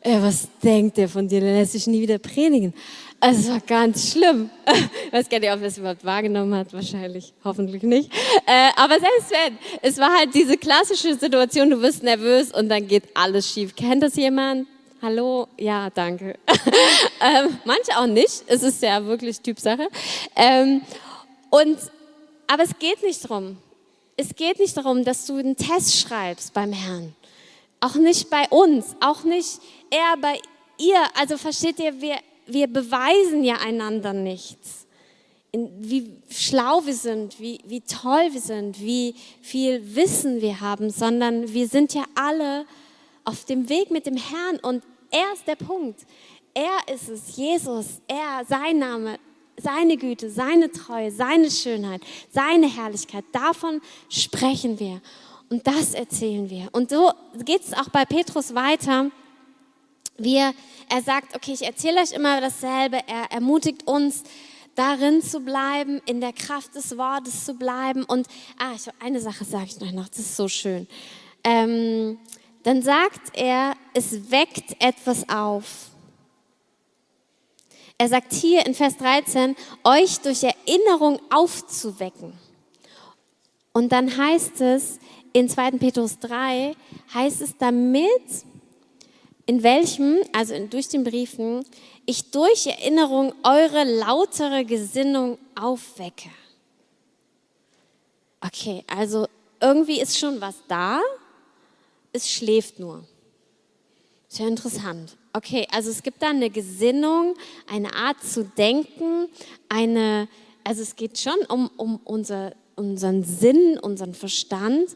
[0.00, 1.40] Ey, was denkt der von dir?
[1.40, 2.74] Der lässt sich nie wieder predigen.
[3.20, 4.50] Also es war ganz schlimm.
[5.06, 6.72] Ich weiß gar nicht, ob er es überhaupt wahrgenommen hat.
[6.72, 8.12] Wahrscheinlich, hoffentlich nicht.
[8.46, 12.88] Äh, aber selbst wenn, es war halt diese klassische Situation, du wirst nervös und dann
[12.88, 13.76] geht alles schief.
[13.76, 14.66] Kennt das jemand?
[15.04, 15.48] Hallo?
[15.58, 16.38] Ja, danke.
[17.20, 18.42] ähm, manche auch nicht.
[18.46, 19.86] Es ist ja wirklich Typsache.
[20.34, 20.80] Ähm,
[21.50, 21.76] und,
[22.46, 23.58] aber es geht nicht darum.
[24.16, 27.14] Es geht nicht darum, dass du einen Test schreibst beim Herrn.
[27.80, 28.96] Auch nicht bei uns.
[29.00, 30.40] Auch nicht er bei
[30.78, 31.02] ihr.
[31.20, 34.86] Also versteht ihr, wir, wir beweisen ja einander nichts.
[35.52, 40.88] In, wie schlau wir sind, wie, wie toll wir sind, wie viel Wissen wir haben,
[40.88, 42.64] sondern wir sind ja alle
[43.26, 44.82] auf dem Weg mit dem Herrn und
[45.14, 46.00] er ist der Punkt.
[46.52, 49.18] Er ist es, Jesus, er, sein Name,
[49.56, 53.24] seine Güte, seine Treue, seine Schönheit, seine Herrlichkeit.
[53.32, 55.00] Davon sprechen wir
[55.50, 56.68] und das erzählen wir.
[56.72, 57.12] Und so
[57.44, 59.10] geht es auch bei Petrus weiter.
[60.16, 60.52] Wir,
[60.88, 62.98] er sagt, okay, ich erzähle euch immer dasselbe.
[63.06, 64.22] Er ermutigt uns,
[64.74, 68.04] darin zu bleiben, in der Kraft des Wortes zu bleiben.
[68.04, 68.26] Und
[68.58, 70.86] ah, ich, eine Sache sage ich noch, das ist so schön.
[71.44, 72.18] Ähm,
[72.62, 75.90] dann sagt er, es weckt etwas auf.
[77.96, 82.32] Er sagt hier in Vers 13, euch durch Erinnerung aufzuwecken.
[83.72, 84.98] Und dann heißt es
[85.32, 85.72] in 2.
[85.72, 86.74] Petrus 3,
[87.12, 88.22] heißt es damit,
[89.46, 91.64] in welchem, also durch den Briefen,
[92.06, 96.30] ich durch Erinnerung eure lautere Gesinnung aufwecke.
[98.40, 99.26] Okay, also
[99.60, 101.00] irgendwie ist schon was da,
[102.12, 103.04] es schläft nur.
[104.34, 105.16] Sehr interessant.
[105.32, 107.36] Okay, also es gibt da eine Gesinnung,
[107.70, 109.28] eine Art zu denken,
[109.68, 110.26] eine,
[110.64, 114.88] also es geht schon um, um unser, unseren Sinn, unseren Verstand.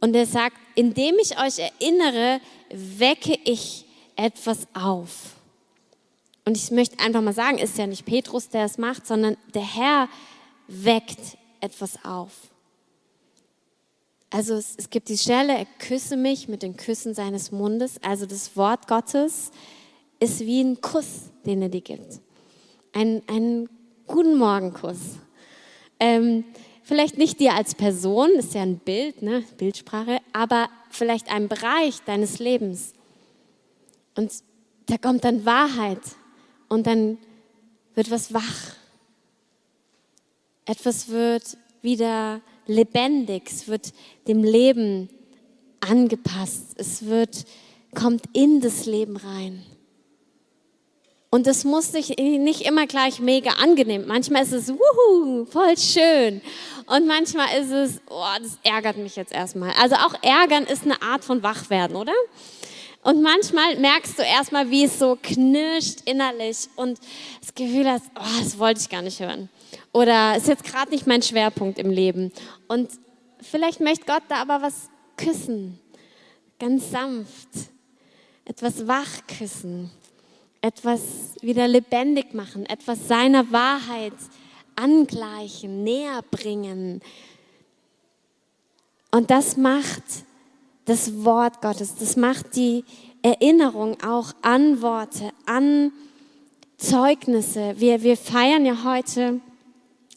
[0.00, 5.34] Und er sagt, indem ich euch erinnere, wecke ich etwas auf.
[6.44, 9.74] Und ich möchte einfach mal sagen, ist ja nicht Petrus, der es macht, sondern der
[9.74, 10.08] Herr
[10.68, 12.30] weckt etwas auf.
[14.32, 18.02] Also es, es gibt die Stelle, er küsse mich mit den Küssen seines Mundes.
[18.02, 19.50] Also das Wort Gottes
[20.20, 22.20] ist wie ein Kuss, den er dir gibt.
[22.94, 23.68] Ein, ein
[24.06, 25.18] guten Morgenkuss.
[26.00, 26.44] Ähm,
[26.82, 29.44] vielleicht nicht dir als Person, ist ja ein Bild, ne?
[29.58, 32.94] Bildsprache, aber vielleicht ein Bereich deines Lebens.
[34.16, 34.32] Und
[34.86, 36.00] da kommt dann Wahrheit
[36.68, 37.18] und dann
[37.94, 38.76] wird was wach.
[40.64, 43.92] Etwas wird wieder lebendig, es wird
[44.28, 45.08] dem Leben
[45.80, 47.44] angepasst, es wird,
[47.94, 49.62] kommt in das Leben rein.
[51.34, 54.06] Und das muss sich nicht immer gleich mega angenehm.
[54.06, 56.42] Manchmal ist es, wuhu, voll schön.
[56.86, 59.72] Und manchmal ist es, oh, das ärgert mich jetzt erstmal.
[59.80, 62.12] Also auch ärgern ist eine Art von Wachwerden, oder?
[63.02, 66.98] Und manchmal merkst du erstmal, wie es so knirscht innerlich und
[67.40, 69.48] das Gefühl hast, oh, das wollte ich gar nicht hören.
[69.92, 72.32] Oder ist jetzt gerade nicht mein Schwerpunkt im Leben.
[72.66, 72.90] Und
[73.40, 75.78] vielleicht möchte Gott da aber was küssen.
[76.58, 77.48] Ganz sanft.
[78.44, 79.90] Etwas wach küssen.
[80.62, 82.64] Etwas wieder lebendig machen.
[82.66, 84.14] Etwas seiner Wahrheit
[84.76, 87.00] angleichen, näher bringen.
[89.10, 90.02] Und das macht
[90.86, 91.96] das Wort Gottes.
[91.96, 92.84] Das macht die
[93.22, 95.92] Erinnerung auch an Worte, an
[96.78, 97.74] Zeugnisse.
[97.78, 99.40] Wir, wir feiern ja heute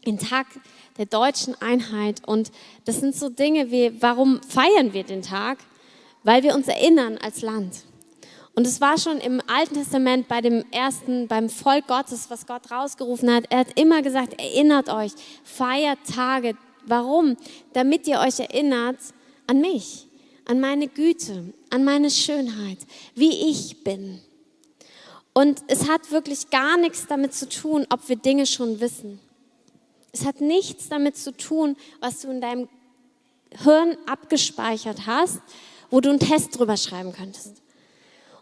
[0.05, 0.47] den Tag
[0.97, 2.21] der deutschen Einheit.
[2.25, 2.51] Und
[2.85, 5.59] das sind so Dinge wie, warum feiern wir den Tag?
[6.23, 7.83] Weil wir uns erinnern als Land.
[8.55, 12.71] Und es war schon im Alten Testament bei dem ersten, beim Volk Gottes, was Gott
[12.71, 13.45] rausgerufen hat.
[13.49, 15.11] Er hat immer gesagt, erinnert euch,
[15.43, 16.55] feiert Tage.
[16.85, 17.35] Warum?
[17.73, 18.97] Damit ihr euch erinnert
[19.47, 20.07] an mich,
[20.45, 22.77] an meine Güte, an meine Schönheit,
[23.13, 24.21] wie ich bin.
[25.33, 29.19] Und es hat wirklich gar nichts damit zu tun, ob wir Dinge schon wissen.
[30.15, 32.69] Es hat nichts damit zu tun, was du in deinem
[33.63, 35.41] Hirn abgespeichert hast,
[35.89, 37.61] wo du einen Test drüber schreiben könntest.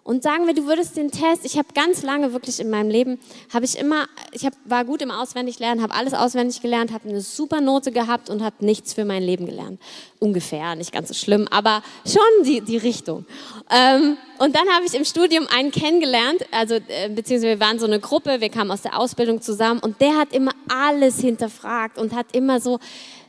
[0.03, 3.19] Und sagen wir, du würdest den Test, ich habe ganz lange wirklich in meinem Leben,
[3.53, 7.21] habe ich immer, ich hab, war gut im Auswendiglernen, habe alles auswendig gelernt, habe eine
[7.21, 9.79] super Note gehabt und habe nichts für mein Leben gelernt.
[10.19, 13.25] Ungefähr, nicht ganz so schlimm, aber schon die, die Richtung.
[13.69, 17.85] Ähm, und dann habe ich im Studium einen kennengelernt, also äh, beziehungsweise wir waren so
[17.85, 22.13] eine Gruppe, wir kamen aus der Ausbildung zusammen und der hat immer alles hinterfragt und
[22.13, 22.79] hat immer so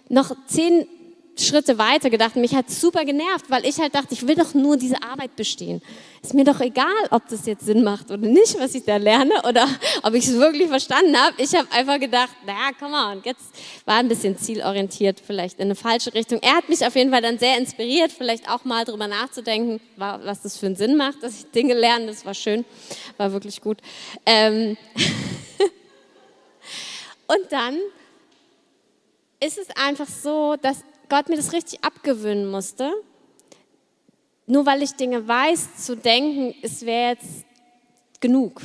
[0.08, 0.88] noch zehn
[1.36, 2.36] Schritte weiter gedacht.
[2.36, 5.82] Mich hat super genervt, weil ich halt dachte, ich will doch nur diese Arbeit bestehen.
[6.22, 9.34] Ist mir doch egal, ob das jetzt Sinn macht oder nicht, was ich da lerne
[9.48, 9.68] oder
[10.02, 11.34] ob ich es wirklich verstanden habe.
[11.38, 13.42] Ich habe einfach gedacht, naja, komm on, jetzt
[13.84, 16.38] war ein bisschen zielorientiert, vielleicht in eine falsche Richtung.
[16.40, 20.42] Er hat mich auf jeden Fall dann sehr inspiriert, vielleicht auch mal drüber nachzudenken, was
[20.42, 22.06] das für einen Sinn macht, dass ich Dinge lerne.
[22.06, 22.64] Das war schön,
[23.16, 23.78] war wirklich gut.
[24.24, 24.76] Ähm
[27.26, 27.78] Und dann
[29.40, 32.90] ist es einfach so, dass Gott mir das richtig abgewöhnen musste.
[34.46, 37.44] Nur weil ich Dinge weiß, zu denken, es wäre jetzt
[38.18, 38.62] genug.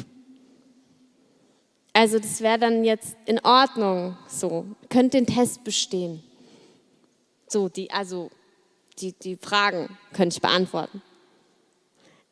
[1.94, 6.24] Also das wäre dann jetzt in Ordnung, so, könnt den Test bestehen.
[7.48, 8.32] So, die, also
[8.98, 11.04] die, die Fragen könnte ich beantworten.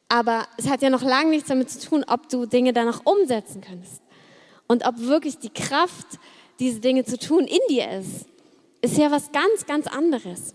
[0.10, 3.62] Aber es hat ja noch lange nichts damit zu tun, ob du Dinge danach umsetzen
[3.62, 4.02] könntest.
[4.68, 6.08] Und ob wirklich die Kraft,
[6.58, 8.26] diese Dinge zu tun, in dir ist
[8.88, 10.54] ist ja was ganz, ganz anderes.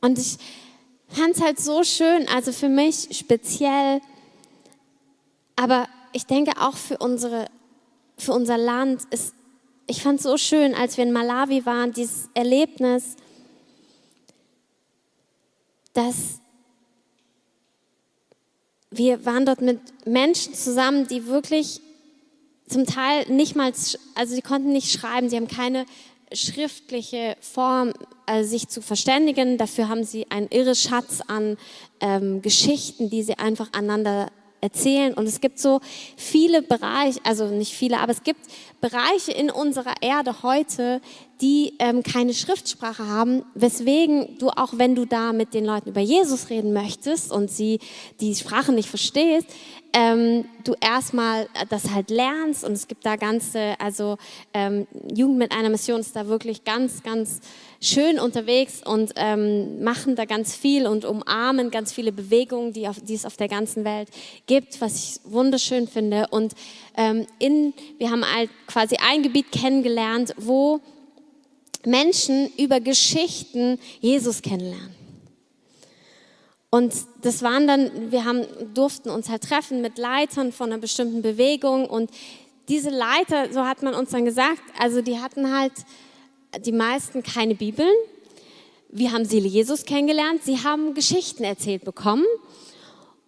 [0.00, 0.38] Und ich
[1.08, 4.00] fand es halt so schön, also für mich speziell,
[5.56, 7.46] aber ich denke auch für, unsere,
[8.16, 9.34] für unser Land ist,
[9.86, 13.16] ich fand es so schön, als wir in Malawi waren, dieses Erlebnis,
[15.92, 16.40] dass
[18.90, 21.80] wir waren dort mit Menschen zusammen, die wirklich
[22.68, 23.72] zum Teil nicht mal,
[24.14, 25.86] also sie konnten nicht schreiben, sie haben keine
[26.32, 27.92] schriftliche Form
[28.26, 29.58] also sich zu verständigen.
[29.58, 31.56] Dafür haben sie einen irre Schatz an
[32.00, 35.14] ähm, Geschichten, die sie einfach aneinander erzählen.
[35.14, 35.80] Und es gibt so
[36.16, 38.40] viele Bereiche, also nicht viele, aber es gibt
[38.80, 41.00] Bereiche in unserer Erde heute,
[41.40, 46.00] die ähm, keine Schriftsprache haben, weswegen du auch wenn du da mit den Leuten über
[46.00, 47.78] Jesus reden möchtest und sie
[48.20, 49.46] die Sprache nicht verstehst,
[49.92, 54.18] ähm, du erstmal das halt lernst und es gibt da ganze, also
[54.52, 57.40] ähm, Jugend mit einer Mission ist da wirklich ganz, ganz
[57.80, 63.00] schön unterwegs und ähm, machen da ganz viel und umarmen ganz viele Bewegungen, die, auf,
[63.00, 64.08] die es auf der ganzen Welt
[64.46, 66.26] gibt, was ich wunderschön finde.
[66.30, 66.54] Und
[66.96, 70.80] ähm, in, wir haben halt quasi ein Gebiet kennengelernt, wo
[71.84, 75.05] Menschen über Geschichten Jesus kennenlernen.
[76.76, 81.22] Und das waren dann, wir haben, durften uns halt treffen mit Leitern von einer bestimmten
[81.22, 82.10] Bewegung und
[82.68, 85.72] diese Leiter, so hat man uns dann gesagt, also die hatten halt
[86.66, 87.94] die meisten keine Bibeln.
[88.90, 92.26] Wir haben sie Jesus kennengelernt, sie haben Geschichten erzählt bekommen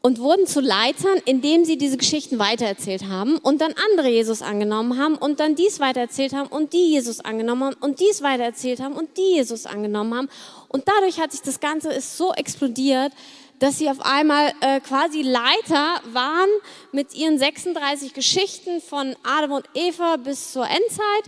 [0.03, 4.99] und wurden zu Leitern, indem sie diese Geschichten weitererzählt haben und dann andere Jesus angenommen
[4.99, 8.95] haben und dann dies weitererzählt haben und die Jesus angenommen haben und dies weitererzählt haben
[8.95, 10.29] und die Jesus angenommen haben.
[10.69, 13.13] Und dadurch hat sich das Ganze ist so explodiert,
[13.59, 16.49] dass sie auf einmal äh, quasi Leiter waren
[16.93, 21.25] mit ihren 36 Geschichten von Adam und Eva bis zur Endzeit.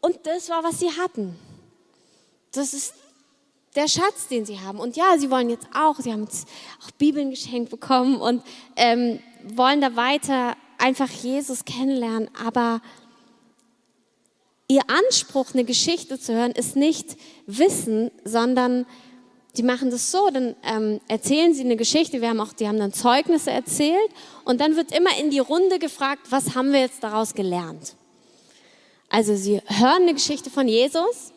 [0.00, 1.36] Und das war, was sie hatten.
[2.52, 2.94] Das ist
[3.74, 4.78] der Schatz, den sie haben.
[4.78, 6.48] Und ja, sie wollen jetzt auch, sie haben jetzt
[6.84, 8.42] auch Bibeln geschenkt bekommen und
[8.76, 9.20] ähm,
[9.54, 12.30] wollen da weiter einfach Jesus kennenlernen.
[12.44, 12.80] Aber
[14.68, 18.86] ihr Anspruch, eine Geschichte zu hören, ist nicht Wissen, sondern
[19.56, 22.78] die machen das so, dann ähm, erzählen sie eine Geschichte, wir haben auch, die haben
[22.78, 24.10] dann Zeugnisse erzählt
[24.44, 27.94] und dann wird immer in die Runde gefragt, was haben wir jetzt daraus gelernt?
[29.08, 31.32] Also sie hören eine Geschichte von Jesus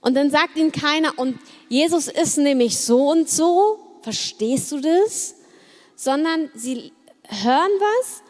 [0.00, 1.38] und dann sagt ihnen keiner, und
[1.68, 5.36] Jesus ist nämlich so und so, verstehst du das?
[5.94, 6.92] Sondern sie
[7.22, 8.22] hören was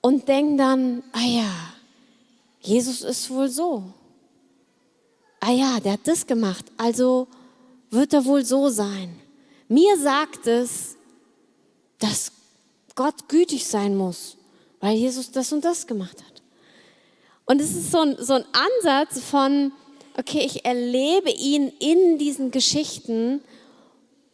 [0.00, 1.77] und denken dann, ah ja,
[2.60, 3.84] Jesus ist wohl so.
[5.40, 7.28] Ah ja, der hat das gemacht, also
[7.90, 9.14] wird er wohl so sein.
[9.68, 10.96] Mir sagt es,
[11.98, 12.32] dass
[12.94, 14.36] Gott gütig sein muss,
[14.80, 16.42] weil Jesus das und das gemacht hat.
[17.46, 19.72] Und es ist so ein, so ein Ansatz von,
[20.18, 23.40] okay, ich erlebe ihn in diesen Geschichten,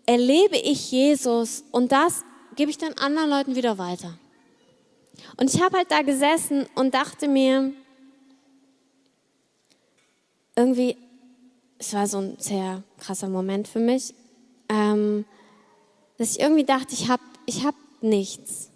[0.06, 2.24] erlebe ich Jesus und das
[2.56, 4.18] gebe ich dann anderen Leuten wieder weiter.
[5.36, 7.72] Und ich habe halt da gesessen und dachte mir,
[10.56, 10.96] irgendwie,
[11.78, 14.14] es war so ein sehr krasser Moment für mich,
[14.68, 15.24] ähm,
[16.16, 18.70] dass ich irgendwie dachte, ich habe ich hab nichts.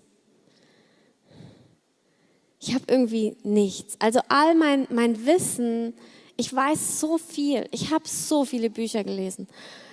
[2.60, 3.96] Ich habe irgendwie nichts.
[4.00, 5.94] Also all mein, mein Wissen,
[6.36, 9.46] ich weiß so viel, ich habe so viele Bücher gelesen.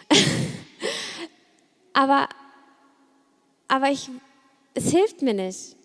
[1.94, 2.28] aber
[3.68, 4.10] aber ich,
[4.74, 5.76] es hilft mir nicht.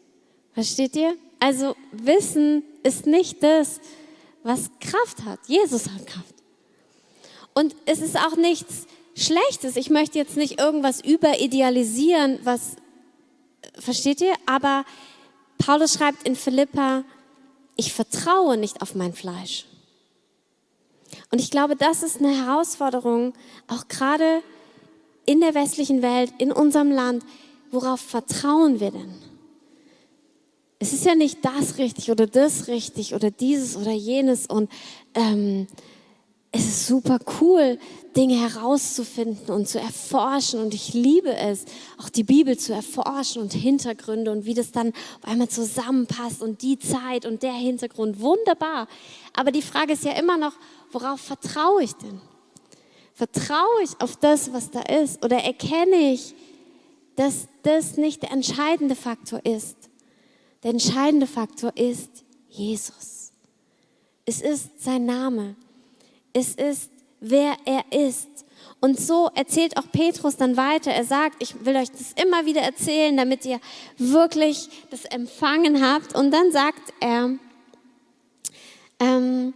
[0.52, 1.16] Versteht ihr?
[1.38, 3.80] Also Wissen ist nicht das,
[4.42, 5.40] was Kraft hat.
[5.46, 6.34] Jesus hat Kraft.
[7.54, 9.76] Und es ist auch nichts Schlechtes.
[9.76, 12.76] Ich möchte jetzt nicht irgendwas überidealisieren, was,
[13.78, 14.34] versteht ihr?
[14.46, 14.84] Aber
[15.58, 17.04] Paulus schreibt in Philippa,
[17.76, 19.66] ich vertraue nicht auf mein Fleisch.
[21.30, 23.34] Und ich glaube, das ist eine Herausforderung,
[23.68, 24.42] auch gerade
[25.26, 27.24] in der westlichen Welt, in unserem Land.
[27.70, 29.29] Worauf vertrauen wir denn?
[30.82, 34.70] Es ist ja nicht das richtig oder das richtig oder dieses oder jenes und
[35.14, 35.66] ähm,
[36.52, 37.78] es ist super cool,
[38.16, 40.60] Dinge herauszufinden und zu erforschen.
[40.60, 41.64] Und ich liebe es,
[41.98, 46.62] auch die Bibel zu erforschen und Hintergründe und wie das dann auf einmal zusammenpasst und
[46.62, 48.20] die Zeit und der Hintergrund.
[48.20, 48.88] Wunderbar.
[49.32, 50.54] Aber die Frage ist ja immer noch,
[50.90, 52.20] worauf vertraue ich denn?
[53.14, 55.24] Vertraue ich auf das, was da ist?
[55.24, 56.34] Oder erkenne ich,
[57.14, 59.76] dass das nicht der entscheidende Faktor ist?
[60.62, 63.32] Der entscheidende Faktor ist Jesus.
[64.26, 65.56] Es ist sein Name.
[66.32, 66.90] Es ist,
[67.20, 68.28] wer er ist.
[68.80, 70.90] Und so erzählt auch Petrus dann weiter.
[70.90, 73.60] Er sagt, ich will euch das immer wieder erzählen, damit ihr
[73.98, 76.14] wirklich das empfangen habt.
[76.14, 77.30] Und dann sagt er,
[79.00, 79.54] ähm,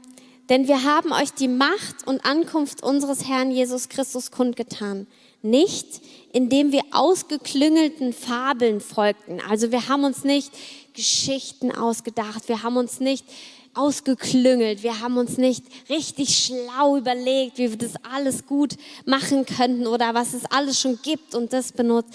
[0.50, 5.06] denn wir haben euch die Macht und Ankunft unseres Herrn Jesus Christus kundgetan.
[5.40, 6.02] Nicht,
[6.32, 9.40] indem wir ausgeklüngelten Fabeln folgten.
[9.48, 10.52] Also wir haben uns nicht
[10.94, 12.48] Geschichten ausgedacht.
[12.48, 13.26] Wir haben uns nicht
[13.74, 14.82] ausgeklüngelt.
[14.82, 20.14] Wir haben uns nicht richtig schlau überlegt, wie wir das alles gut machen könnten oder
[20.14, 22.14] was es alles schon gibt und das benutzt,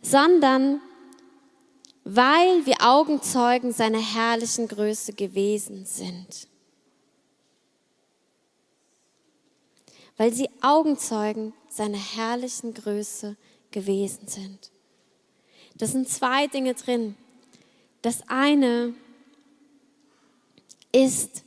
[0.00, 0.80] sondern
[2.04, 6.48] weil wir Augenzeugen seiner herrlichen Größe gewesen sind.
[10.16, 13.36] Weil sie Augenzeugen seiner herrlichen Größe
[13.70, 14.70] gewesen sind.
[15.76, 17.16] Das sind zwei Dinge drin.
[18.04, 18.92] Das eine
[20.92, 21.42] ist,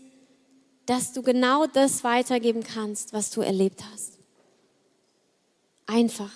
[0.87, 4.17] dass du genau das weitergeben kannst, was du erlebt hast.
[5.85, 6.31] Einfach,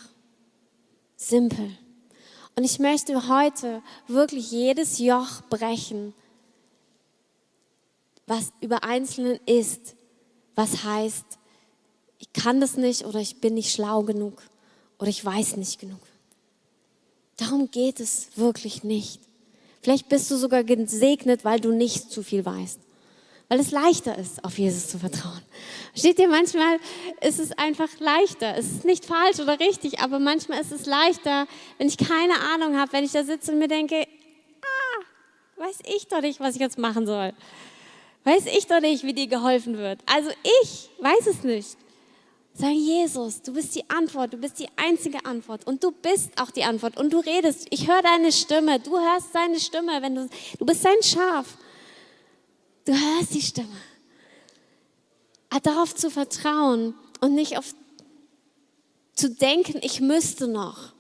[1.15, 1.76] simpel.
[2.55, 6.13] Und ich möchte heute wirklich jedes Joch brechen,
[8.28, 9.95] was über Einzelnen ist,
[10.53, 11.26] was heißt,
[12.19, 14.39] ich kann das nicht oder ich bin nicht schlau genug
[14.99, 16.01] oder ich weiß nicht genug.
[17.38, 19.30] Darum geht es wirklich nicht.
[19.82, 22.79] Vielleicht bist du sogar gesegnet, weil du nicht zu viel weißt
[23.51, 25.41] weil es leichter ist, auf Jesus zu vertrauen.
[25.93, 26.77] Steht dir, manchmal
[27.19, 28.55] ist es einfach leichter.
[28.55, 32.79] Es ist nicht falsch oder richtig, aber manchmal ist es leichter, wenn ich keine Ahnung
[32.79, 34.07] habe, wenn ich da sitze und mir denke,
[34.61, 37.34] ah, weiß ich doch nicht, was ich jetzt machen soll.
[38.23, 39.99] Weiß ich doch nicht, wie dir geholfen wird.
[40.05, 40.29] Also
[40.61, 41.75] ich weiß es nicht.
[42.54, 46.52] Sag Jesus, du bist die Antwort, du bist die einzige Antwort und du bist auch
[46.52, 47.68] die Antwort und du redest.
[47.70, 50.30] Ich höre deine Stimme, du hörst seine Stimme, wenn du,
[50.60, 51.58] du bist sein Schaf.
[52.86, 53.78] Du hörst die Stimme.
[55.64, 57.74] Darauf zu vertrauen und nicht auf
[59.14, 60.93] zu denken, ich müsste noch.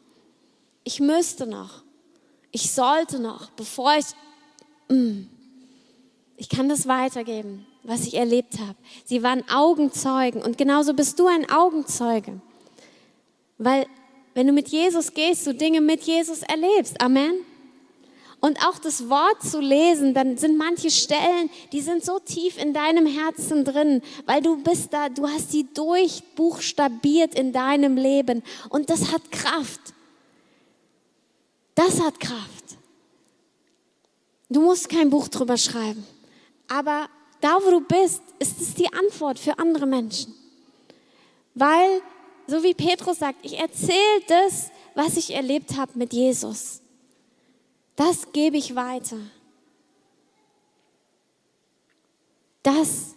[0.83, 1.83] Ich müsste noch.
[2.51, 4.05] Ich sollte noch, bevor ich.
[4.89, 5.23] Mm,
[6.37, 8.75] ich kann das weitergeben, was ich erlebt habe.
[9.05, 12.39] Sie waren Augenzeugen und genauso bist du ein Augenzeuge.
[13.57, 13.85] Weil
[14.33, 17.01] wenn du mit Jesus gehst, du Dinge mit Jesus erlebst.
[17.01, 17.45] Amen
[18.41, 22.73] und auch das Wort zu lesen, dann sind manche Stellen, die sind so tief in
[22.73, 28.89] deinem Herzen drin, weil du bist da, du hast sie durchbuchstabiert in deinem Leben und
[28.89, 29.79] das hat Kraft.
[31.75, 32.65] Das hat Kraft.
[34.49, 36.05] Du musst kein Buch drüber schreiben,
[36.67, 37.07] aber
[37.41, 40.33] da, wo du bist, ist es die Antwort für andere Menschen.
[41.53, 42.01] Weil,
[42.47, 46.81] so wie Petrus sagt, ich erzähle das, was ich erlebt habe mit Jesus.
[47.95, 49.17] Das gebe ich weiter.
[52.63, 53.15] Das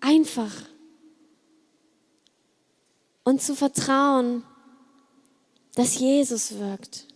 [0.00, 0.52] einfach.
[3.24, 4.44] Und zu vertrauen,
[5.74, 7.06] dass Jesus wirkt,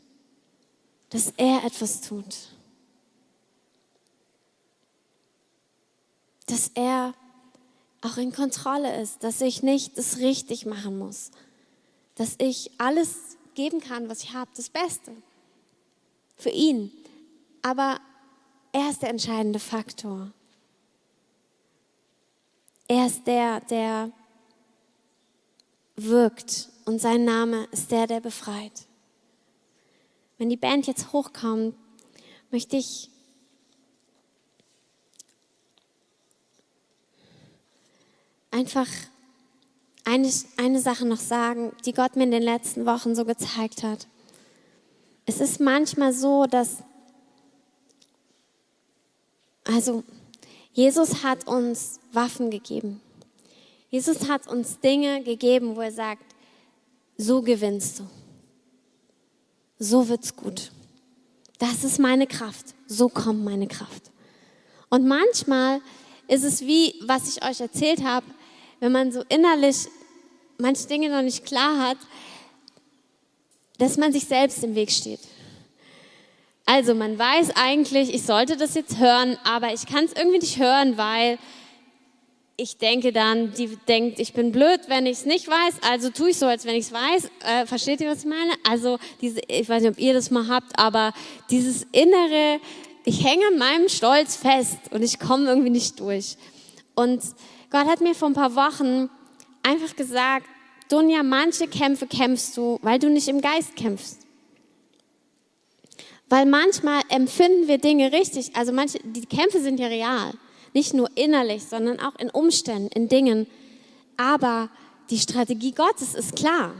[1.11, 2.52] dass er etwas tut,
[6.53, 7.15] dass er
[8.03, 11.31] auch in Kontrolle ist, dass ich nicht das richtig machen muss,
[12.17, 15.13] dass ich alles geben kann, was ich habe, das Beste.
[16.37, 16.91] für ihn.
[17.63, 18.01] Aber
[18.73, 20.33] er ist der entscheidende Faktor.
[22.89, 24.11] Er ist der, der
[25.95, 28.87] wirkt und sein Name ist der, der befreit.
[30.37, 31.77] Wenn die Band jetzt hochkommt,
[32.51, 33.12] möchte ich
[38.63, 38.87] einfach
[40.05, 44.07] eine, eine Sache noch sagen, die Gott mir in den letzten Wochen so gezeigt hat.
[45.27, 46.85] Es ist manchmal so, dass,
[49.65, 50.05] also
[50.73, 53.01] Jesus hat uns Waffen gegeben.
[53.91, 56.25] Jesus hat uns Dinge gegeben, wo er sagt,
[57.17, 58.05] so gewinnst du.
[59.81, 60.71] So wird's gut.
[61.59, 62.75] Das ist meine Kraft.
[62.87, 64.13] So kommt meine Kraft.
[64.89, 65.81] Und manchmal
[66.29, 68.27] ist es wie, was ich euch erzählt habe,
[68.83, 69.87] wenn man so innerlich
[70.59, 71.99] manche Dinge noch nicht klar hat,
[73.79, 75.21] dass man sich selbst im Weg steht.
[76.67, 80.59] Also man weiß eigentlich, ich sollte das jetzt hören, aber ich kann es irgendwie nicht
[80.59, 81.39] hören, weil
[82.57, 86.31] ich denke dann, die denkt, ich bin blöd, wenn ich es nicht weiß, also tue
[86.31, 87.31] ich so, als wenn ich es weiß.
[87.45, 88.53] Äh, versteht ihr, was ich meine?
[88.69, 91.13] Also diese, ich weiß nicht, ob ihr das mal habt, aber
[91.51, 92.59] dieses innere,
[93.05, 96.37] ich hänge an meinem Stolz fest und ich komme irgendwie nicht durch.
[96.97, 97.23] Und
[97.73, 99.09] Gott hat mir vor ein paar Wochen
[99.63, 100.47] einfach gesagt,
[100.91, 104.19] Dunja, manche Kämpfe kämpfst du, weil du nicht im Geist kämpfst.
[106.29, 110.35] Weil manchmal empfinden wir Dinge richtig, also manche, die Kämpfe sind ja real,
[110.75, 113.47] nicht nur innerlich, sondern auch in Umständen, in Dingen.
[114.19, 114.69] Aber
[115.09, 116.75] die Strategie Gottes ist klar.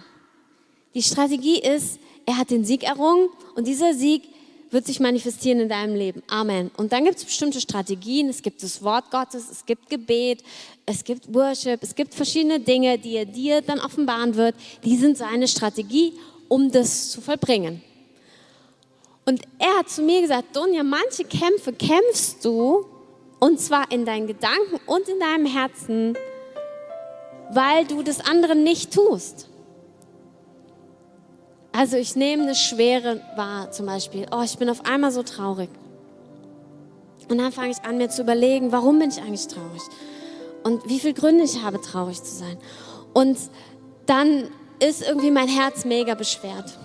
[0.95, 4.25] Die Strategie ist, er hat den Sieg errungen und dieser Sieg
[4.73, 6.23] wird sich manifestieren in deinem Leben.
[6.29, 6.71] Amen.
[6.77, 8.29] Und dann gibt es bestimmte Strategien.
[8.29, 10.43] Es gibt das Wort Gottes, es gibt Gebet,
[10.87, 14.55] es gibt Worship, es gibt verschiedene Dinge, die er dir dann offenbaren wird.
[14.83, 16.15] Die sind seine Strategie,
[16.49, 17.83] um das zu vollbringen.
[19.25, 22.87] Und er hat zu mir gesagt, Donja, manche Kämpfe kämpfst du,
[23.39, 26.17] und zwar in deinen Gedanken und in deinem Herzen,
[27.53, 29.49] weil du das andere nicht tust.
[31.73, 34.27] Also ich nehme eine Schwere wahr, zum Beispiel.
[34.31, 35.71] Oh, ich bin auf einmal so traurig.
[37.29, 39.83] Und dann fange ich an, mir zu überlegen, warum bin ich eigentlich traurig?
[40.65, 42.59] Und wie viele Gründe ich habe, traurig zu sein.
[43.15, 43.39] Und
[44.07, 44.49] dann
[44.81, 46.79] ist irgendwie mein Herz mega beschwert.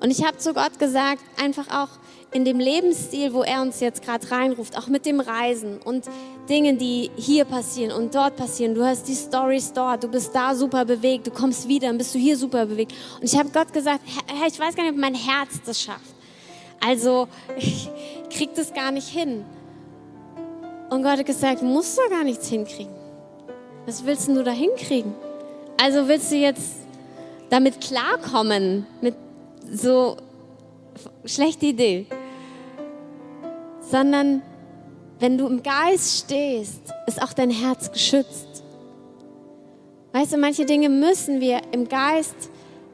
[0.00, 1.88] Und ich habe zu Gott gesagt, einfach auch,
[2.32, 6.06] in dem Lebensstil, wo er uns jetzt gerade reinruft, auch mit dem Reisen und
[6.48, 8.74] Dingen, die hier passieren und dort passieren.
[8.74, 12.14] Du hast die Stories dort, du bist da super bewegt, du kommst wieder, dann bist
[12.14, 12.92] du hier super bewegt.
[13.20, 16.14] Und ich habe Gott gesagt, Herr, ich weiß gar nicht, ob mein Herz das schafft.
[16.80, 17.88] Also ich
[18.30, 19.44] krieg das gar nicht hin.
[20.90, 22.92] Und Gott hat gesagt, du musst da gar nichts hinkriegen.
[23.86, 25.14] Was willst du da hinkriegen?
[25.80, 26.76] Also willst du jetzt
[27.50, 29.14] damit klarkommen, mit
[29.70, 30.16] so
[31.24, 32.06] schlechte Idee
[33.92, 34.40] sondern
[35.20, 38.64] wenn du im Geist stehst, ist auch dein Herz geschützt.
[40.12, 42.34] Weißt du, manche Dinge müssen wir im Geist,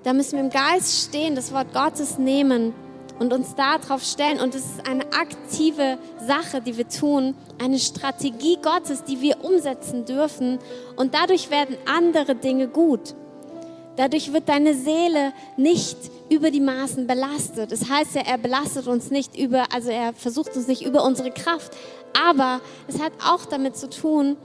[0.03, 2.75] da müssen wir im Geist stehen, das Wort Gottes nehmen
[3.21, 4.41] und uns darauf stellen.
[4.41, 10.05] Und es ist eine aktive Sache, die wir tun, eine Strategie Gottes, die wir umsetzen
[10.05, 10.59] dürfen.
[10.97, 13.15] Und dadurch werden andere Dinge gut.
[13.97, 15.97] Dadurch wird deine Seele nicht
[16.31, 17.72] über die Maßen belastet.
[17.72, 21.31] Das heißt ja, er belastet uns nicht über, also er versucht uns nicht über unsere
[21.31, 21.72] Kraft.
[22.29, 24.37] Aber es hat auch damit zu tun,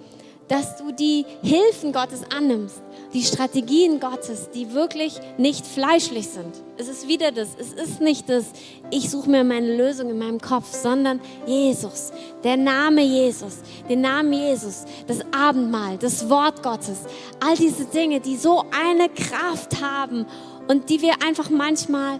[0.47, 2.81] dass du die Hilfen Gottes annimmst,
[3.13, 6.53] die Strategien Gottes, die wirklich nicht fleischlich sind.
[6.77, 8.45] Es ist wieder das, es ist nicht das,
[8.91, 12.11] ich suche mir meine Lösung in meinem Kopf, sondern Jesus,
[12.43, 13.59] der Name Jesus,
[13.89, 16.99] den Namen Jesus, das Abendmahl, das Wort Gottes,
[17.39, 20.25] all diese Dinge, die so eine Kraft haben
[20.67, 22.19] und die wir einfach manchmal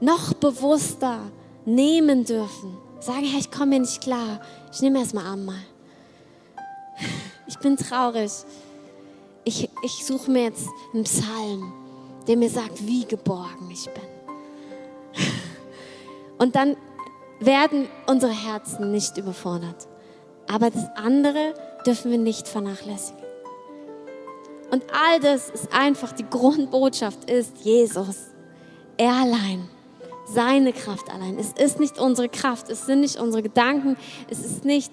[0.00, 1.18] noch bewusster
[1.64, 2.76] nehmen dürfen.
[3.00, 4.40] Sagen, Herr, ich komme mir nicht klar,
[4.72, 5.64] ich nehme erstmal Abendmahl
[7.46, 8.32] ich bin traurig.
[9.44, 11.72] Ich, ich suche mir jetzt einen Psalm,
[12.26, 15.24] der mir sagt, wie geborgen ich bin.
[16.38, 16.76] Und dann
[17.40, 19.86] werden unsere Herzen nicht überfordert.
[20.50, 21.54] Aber das andere
[21.86, 23.23] dürfen wir nicht vernachlässigen.
[24.74, 28.16] Und all das ist einfach, die Grundbotschaft ist Jesus.
[28.96, 29.68] Er allein.
[30.26, 31.38] Seine Kraft allein.
[31.38, 33.96] Es ist nicht unsere Kraft, es sind nicht unsere Gedanken,
[34.28, 34.90] es ist nicht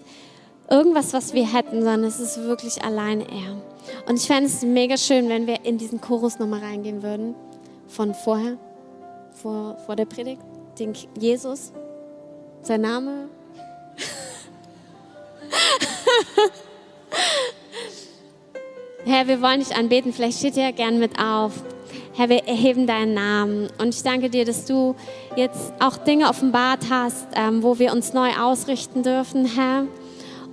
[0.69, 3.59] irgendwas, was wir hätten, sondern es ist wirklich allein er.
[4.07, 7.33] Und ich fände es mega schön, wenn wir in diesen Chorus nochmal reingehen würden,
[7.87, 8.57] von vorher,
[9.41, 10.43] vor, vor der Predigt,
[10.77, 11.71] den Jesus,
[12.61, 13.29] sein Name.
[19.03, 21.53] Herr, wir wollen dich anbeten, vielleicht steht ihr ja gern mit auf.
[22.13, 23.67] Herr, wir erheben deinen Namen.
[23.79, 24.95] Und ich danke dir, dass du
[25.35, 29.87] jetzt auch Dinge offenbart hast, ähm, wo wir uns neu ausrichten dürfen, Herr.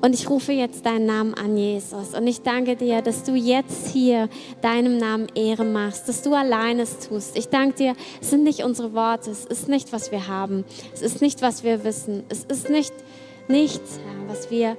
[0.01, 2.15] Und ich rufe jetzt deinen Namen an, Jesus.
[2.15, 4.31] Und ich danke dir, dass du jetzt hier
[4.63, 7.37] deinem Namen Ehre machst, dass du allein es tust.
[7.37, 11.03] Ich danke dir, es sind nicht unsere Worte, es ist nicht, was wir haben, es
[11.03, 12.95] ist nicht, was wir wissen, es ist nicht
[13.49, 14.77] nichts, Herr, was wir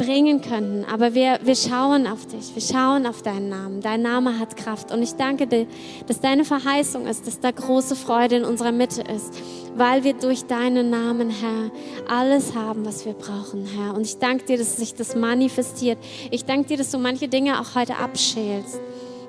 [0.00, 0.86] bringen könnten.
[0.90, 3.82] Aber wir, wir schauen auf dich, wir schauen auf deinen Namen.
[3.82, 4.92] Dein Name hat Kraft.
[4.92, 5.66] Und ich danke dir,
[6.06, 9.34] dass deine Verheißung ist, dass da große Freude in unserer Mitte ist,
[9.76, 11.70] weil wir durch deinen Namen, Herr,
[12.08, 13.94] alles haben, was wir brauchen, Herr.
[13.94, 15.98] Und ich danke dir, dass sich das manifestiert.
[16.30, 18.80] Ich danke dir, dass du manche Dinge auch heute abschälst,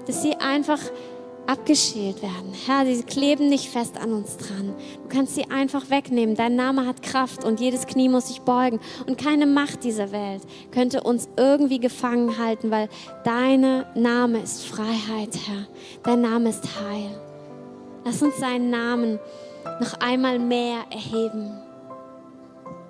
[0.07, 0.79] dass sie einfach
[1.47, 2.53] abgeschält werden.
[2.65, 4.73] Herr, sie kleben nicht fest an uns dran.
[5.03, 6.35] Du kannst sie einfach wegnehmen.
[6.35, 8.79] Dein Name hat Kraft und jedes Knie muss sich beugen.
[9.07, 12.89] Und keine Macht dieser Welt könnte uns irgendwie gefangen halten, weil
[13.23, 13.61] dein
[13.95, 15.67] Name ist Freiheit, Herr.
[16.03, 17.19] Dein Name ist Heil.
[18.05, 19.19] Lass uns seinen Namen
[19.79, 21.60] noch einmal mehr erheben.